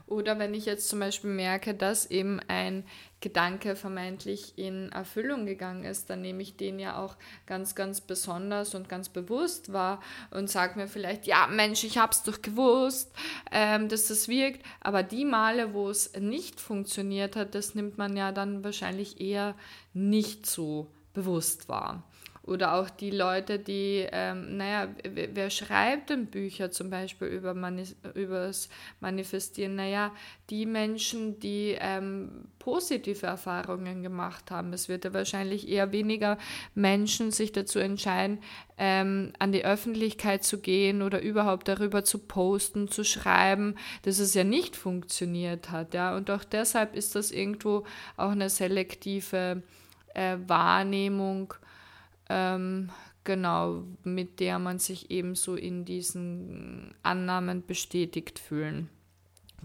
Oder 0.05 0.37
wenn 0.37 0.53
ich 0.53 0.67
jetzt 0.67 0.87
zum 0.87 0.99
Beispiel 0.99 1.31
merke, 1.31 1.73
dass 1.73 2.05
eben 2.11 2.39
ein 2.47 2.83
Gedanke 3.21 3.75
vermeintlich 3.75 4.57
in 4.57 4.91
Erfüllung 4.91 5.45
gegangen 5.45 5.83
ist, 5.83 6.09
dann 6.09 6.21
nehme 6.21 6.41
ich 6.41 6.55
den 6.55 6.79
ja 6.79 6.97
auch 6.97 7.17
ganz, 7.45 7.75
ganz 7.75 7.99
besonders 8.01 8.75
und 8.75 8.87
ganz 8.87 9.09
bewusst 9.09 9.73
wahr 9.73 10.01
und 10.31 10.49
sage 10.49 10.79
mir 10.79 10.87
vielleicht, 10.87 11.27
ja 11.27 11.47
Mensch, 11.47 11.83
ich 11.83 11.97
habe 11.97 12.13
es 12.13 12.23
doch 12.23 12.41
gewusst, 12.41 13.11
ähm, 13.51 13.89
dass 13.89 14.07
das 14.07 14.27
wirkt. 14.27 14.65
Aber 14.79 15.03
die 15.03 15.25
Male, 15.25 15.73
wo 15.73 15.89
es 15.89 16.13
nicht 16.13 16.61
funktioniert 16.61 17.35
hat, 17.35 17.55
das 17.55 17.75
nimmt 17.75 17.97
man 17.97 18.15
ja 18.15 18.31
dann 18.31 18.63
wahrscheinlich 18.63 19.19
eher 19.19 19.55
nicht 19.93 20.45
so 20.45 20.91
bewusst 21.13 21.67
war. 21.67 22.03
Oder 22.49 22.73
auch 22.73 22.89
die 22.89 23.11
Leute, 23.11 23.59
die, 23.59 24.07
ähm, 24.11 24.57
naja, 24.57 24.87
wer, 25.03 25.35
wer, 25.35 25.49
schreibt 25.51 26.09
denn 26.09 26.25
Bücher 26.25 26.71
zum 26.71 26.89
Beispiel 26.89 27.27
über 27.27 27.55
übers 28.15 28.69
Manifestieren? 28.99 29.75
Naja, 29.75 30.11
die 30.49 30.65
Menschen, 30.65 31.39
die 31.39 31.77
ähm, 31.79 32.47
positive 32.57 33.27
Erfahrungen 33.27 34.01
gemacht 34.01 34.49
haben. 34.49 34.73
Es 34.73 34.89
wird 34.89 35.05
ja 35.05 35.13
wahrscheinlich 35.13 35.69
eher 35.69 35.91
weniger 35.91 36.39
Menschen 36.73 37.29
sich 37.29 37.51
dazu 37.51 37.77
entscheiden, 37.77 38.39
ähm, 38.79 39.33
an 39.37 39.51
die 39.51 39.63
Öffentlichkeit 39.63 40.43
zu 40.43 40.59
gehen 40.59 41.03
oder 41.03 41.21
überhaupt 41.21 41.67
darüber 41.67 42.03
zu 42.03 42.17
posten, 42.17 42.87
zu 42.87 43.03
schreiben, 43.03 43.75
dass 44.01 44.17
es 44.17 44.33
ja 44.33 44.43
nicht 44.43 44.75
funktioniert 44.75 45.69
hat. 45.69 45.93
Ja? 45.93 46.15
Und 46.15 46.31
auch 46.31 46.43
deshalb 46.43 46.95
ist 46.95 47.13
das 47.13 47.29
irgendwo 47.29 47.85
auch 48.17 48.31
eine 48.31 48.49
selektive 48.49 49.61
äh, 50.15 50.37
Wahrnehmung 50.47 51.53
ähm, 52.29 52.89
genau, 53.23 53.83
mit 54.03 54.39
der 54.39 54.59
man 54.59 54.79
sich 54.79 55.11
ebenso 55.11 55.55
in 55.55 55.85
diesen 55.85 56.95
Annahmen 57.03 57.65
bestätigt 57.65 58.39
fühlen 58.39 58.89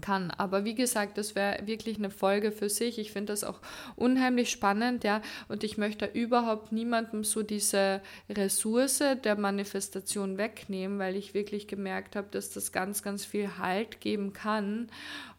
kann. 0.01 0.31
Aber 0.31 0.65
wie 0.65 0.75
gesagt, 0.75 1.17
das 1.17 1.35
wäre 1.35 1.65
wirklich 1.67 1.97
eine 1.97 2.09
Folge 2.09 2.51
für 2.51 2.69
sich. 2.69 2.99
Ich 2.99 3.11
finde 3.11 3.33
das 3.33 3.43
auch 3.43 3.61
unheimlich 3.95 4.49
spannend, 4.49 5.03
ja. 5.03 5.21
Und 5.47 5.63
ich 5.63 5.77
möchte 5.77 6.05
überhaupt 6.05 6.71
niemandem 6.71 7.23
so 7.23 7.43
diese 7.43 8.01
Ressource 8.29 9.03
der 9.23 9.37
Manifestation 9.37 10.37
wegnehmen, 10.37 10.99
weil 10.99 11.15
ich 11.15 11.33
wirklich 11.33 11.67
gemerkt 11.67 12.15
habe, 12.15 12.27
dass 12.31 12.49
das 12.49 12.71
ganz, 12.71 13.03
ganz 13.03 13.25
viel 13.25 13.57
Halt 13.57 14.01
geben 14.01 14.33
kann. 14.33 14.89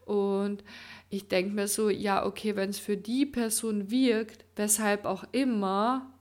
Und 0.05 0.63
ich 1.11 1.29
denke 1.29 1.55
mir 1.55 1.69
so, 1.69 1.91
ja, 1.91 2.25
okay, 2.25 2.57
wenn 2.57 2.71
es 2.71 2.79
für 2.79 2.97
die 2.97 3.27
Person 3.27 3.91
wirkt, 3.91 4.45
weshalb 4.55 5.05
auch 5.05 5.25
immer, 5.33 6.13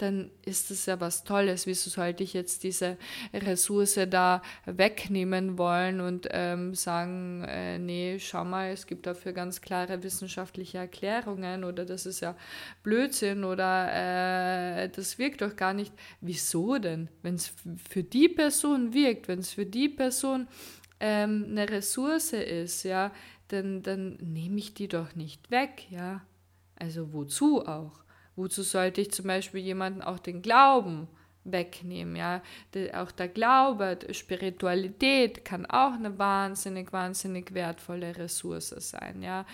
dann 0.00 0.30
ist 0.44 0.70
es 0.70 0.86
ja 0.86 1.00
was 1.00 1.24
Tolles. 1.24 1.66
Wieso 1.66 1.90
sollte 1.90 2.22
ich 2.22 2.32
jetzt 2.32 2.62
diese 2.62 2.96
Ressource 3.34 3.98
da 4.08 4.42
wegnehmen 4.64 5.58
wollen 5.58 6.00
und 6.00 6.28
ähm, 6.30 6.74
sagen, 6.74 7.44
äh, 7.44 7.78
nee, 7.78 8.18
schau 8.18 8.44
mal, 8.44 8.70
es 8.70 8.86
gibt 8.86 9.06
dafür 9.06 9.32
ganz 9.32 9.60
klare 9.60 10.02
wissenschaftliche 10.02 10.78
Erklärungen 10.78 11.64
oder 11.64 11.84
das 11.84 12.06
ist 12.06 12.20
ja 12.20 12.36
Blödsinn 12.82 13.44
oder 13.44 14.84
äh, 14.84 14.88
das 14.88 15.18
wirkt 15.18 15.42
doch 15.42 15.56
gar 15.56 15.74
nicht. 15.74 15.92
Wieso 16.20 16.78
denn? 16.78 17.08
Wenn 17.22 17.34
es 17.34 17.52
für 17.88 18.02
die 18.02 18.28
Person 18.28 18.94
wirkt, 18.94 19.28
wenn 19.28 19.40
es 19.40 19.52
für 19.52 19.66
die 19.66 19.88
Person 19.88 20.48
ähm, 21.00 21.46
eine 21.50 21.68
Ressource 21.68 22.32
ist, 22.32 22.84
ja, 22.84 23.12
dann, 23.48 23.82
dann 23.82 24.16
nehme 24.16 24.58
ich 24.58 24.74
die 24.74 24.88
doch 24.88 25.14
nicht 25.14 25.50
weg, 25.50 25.86
ja. 25.90 26.22
Also 26.76 27.12
wozu 27.12 27.66
auch? 27.66 28.00
Wozu 28.40 28.62
sollte 28.62 29.02
ich 29.02 29.10
zum 29.10 29.26
Beispiel 29.26 29.60
jemanden 29.60 30.00
auch 30.00 30.18
den 30.18 30.40
Glauben 30.40 31.08
wegnehmen? 31.44 32.16
Ja, 32.16 32.42
auch 32.94 33.10
der 33.10 33.28
Glaube, 33.28 33.98
Spiritualität 34.12 35.44
kann 35.44 35.66
auch 35.66 35.92
eine 35.92 36.18
wahnsinnig, 36.18 36.90
wahnsinnig 36.90 37.52
wertvolle 37.52 38.16
Ressource 38.16 38.70
sein. 38.78 39.22
Ja, 39.22 39.44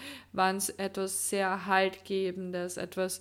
etwas 0.78 1.28
sehr 1.28 1.66
haltgebendes, 1.66 2.76
etwas 2.76 3.20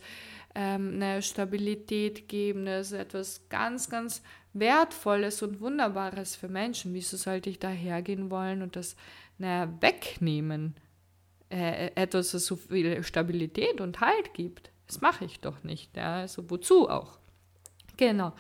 ähm, 0.54 0.94
eine 1.02 1.24
Stabilität 1.24 2.30
gebendes, 2.30 2.92
etwas 2.92 3.50
ganz, 3.50 3.90
ganz 3.90 4.22
wertvolles 4.54 5.42
und 5.42 5.62
wunderbares 5.62 6.36
für 6.36 6.48
Menschen. 6.48 6.94
Wieso 6.94 7.18
sollte 7.18 7.50
ich 7.50 7.58
da 7.58 7.70
hergehen 7.70 8.30
wollen 8.30 8.62
und 8.62 8.76
das 8.76 8.96
naja, 9.40 9.74
wegnehmen? 9.82 10.76
Äh, 11.50 11.90
etwas, 11.96 12.32
das 12.32 12.46
so 12.46 12.56
viel 12.56 13.02
Stabilität 13.02 13.82
und 13.82 14.00
Halt 14.00 14.36
gibt. 14.36 14.70
Das 14.88 15.02
mache 15.02 15.26
ich 15.26 15.40
doch 15.40 15.64
nicht. 15.64 15.96
Ja, 15.96 16.18
also 16.18 16.50
wozu 16.50 16.90
auch? 16.90 17.18
Genau. 17.98 18.34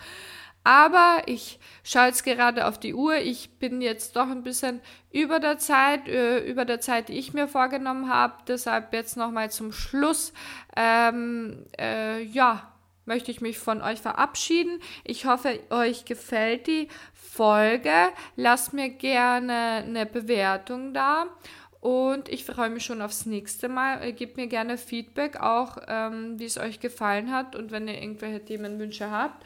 Aber 0.65 1.21
ich 1.27 1.59
schaue 1.83 2.07
jetzt 2.07 2.23
gerade 2.23 2.67
auf 2.67 2.79
die 2.79 2.95
Uhr. 2.95 3.17
Ich 3.17 3.59
bin 3.59 3.81
jetzt 3.81 4.15
doch 4.15 4.27
ein 4.27 4.41
bisschen 4.41 4.81
über 5.11 5.39
der 5.39 5.59
Zeit, 5.59 6.07
äh, 6.07 6.39
über 6.39 6.65
der 6.65 6.79
Zeit, 6.81 7.09
die 7.09 7.19
ich 7.19 7.33
mir 7.33 7.47
vorgenommen 7.47 8.09
habe. 8.09 8.33
Deshalb 8.47 8.91
jetzt 8.91 9.15
nochmal 9.15 9.51
zum 9.51 9.71
Schluss. 9.71 10.33
Ähm, 10.75 11.67
äh, 11.79 12.23
ja, 12.23 12.71
möchte 13.05 13.29
ich 13.29 13.41
mich 13.41 13.59
von 13.59 13.83
euch 13.83 14.01
verabschieden. 14.01 14.81
Ich 15.03 15.27
hoffe, 15.27 15.59
euch 15.69 16.05
gefällt 16.05 16.65
die 16.65 16.87
Folge. 17.13 17.93
Lasst 18.35 18.73
mir 18.73 18.89
gerne 18.89 19.83
eine 19.85 20.07
Bewertung 20.07 20.95
da. 20.95 21.27
Und 21.86 22.29
ich 22.29 22.45
freue 22.45 22.71
mich 22.71 22.83
schon 22.83 23.03
aufs 23.03 23.27
nächste 23.27 23.69
Mal. 23.69 24.01
Äh, 24.01 24.13
gebt 24.13 24.38
mir 24.38 24.47
gerne 24.47 24.75
Feedback, 24.75 25.39
auch 25.39 25.77
ähm, 25.88 26.39
wie 26.39 26.45
es 26.45 26.57
euch 26.57 26.79
gefallen 26.79 27.31
hat 27.31 27.55
und 27.55 27.69
wenn 27.69 27.88
ihr 27.88 28.01
irgendwelche 28.01 28.43
Themenwünsche 28.43 29.11
habt. 29.11 29.45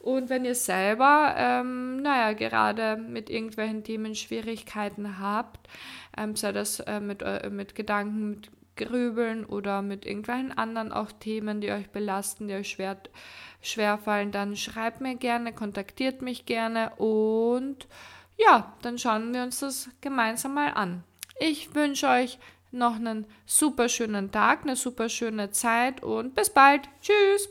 Und 0.00 0.30
wenn 0.30 0.46
ihr 0.46 0.54
selber, 0.54 1.34
ähm, 1.36 2.00
naja, 2.00 2.32
gerade 2.32 2.96
mit 2.96 3.28
irgendwelchen 3.28 3.84
Themen 3.84 4.14
Schwierigkeiten 4.14 5.18
habt, 5.18 5.68
ähm, 6.16 6.36
sei 6.36 6.52
das 6.52 6.80
äh, 6.80 7.00
mit, 7.00 7.20
äh, 7.20 7.50
mit 7.50 7.74
Gedanken, 7.74 8.30
mit 8.30 8.50
Grübeln 8.76 9.44
oder 9.44 9.82
mit 9.82 10.06
irgendwelchen 10.06 10.56
anderen 10.56 10.90
auch 10.90 11.12
Themen, 11.12 11.60
die 11.60 11.70
euch 11.70 11.90
belasten, 11.90 12.48
die 12.48 12.54
euch 12.54 12.70
schwer, 12.70 12.96
schwerfallen, 13.60 14.32
dann 14.32 14.56
schreibt 14.56 15.02
mir 15.02 15.16
gerne, 15.16 15.52
kontaktiert 15.52 16.22
mich 16.22 16.46
gerne 16.46 16.94
und 16.96 17.86
ja, 18.38 18.72
dann 18.80 18.96
schauen 18.96 19.34
wir 19.34 19.42
uns 19.42 19.60
das 19.60 19.90
gemeinsam 20.00 20.54
mal 20.54 20.70
an. 20.70 21.04
Ich 21.38 21.74
wünsche 21.74 22.08
euch 22.08 22.38
noch 22.70 22.96
einen 22.96 23.26
super 23.46 23.88
schönen 23.88 24.30
Tag, 24.32 24.62
eine 24.62 24.76
super 24.76 25.08
schöne 25.08 25.50
Zeit 25.50 26.02
und 26.02 26.34
bis 26.34 26.50
bald. 26.50 26.88
Tschüss. 27.00 27.48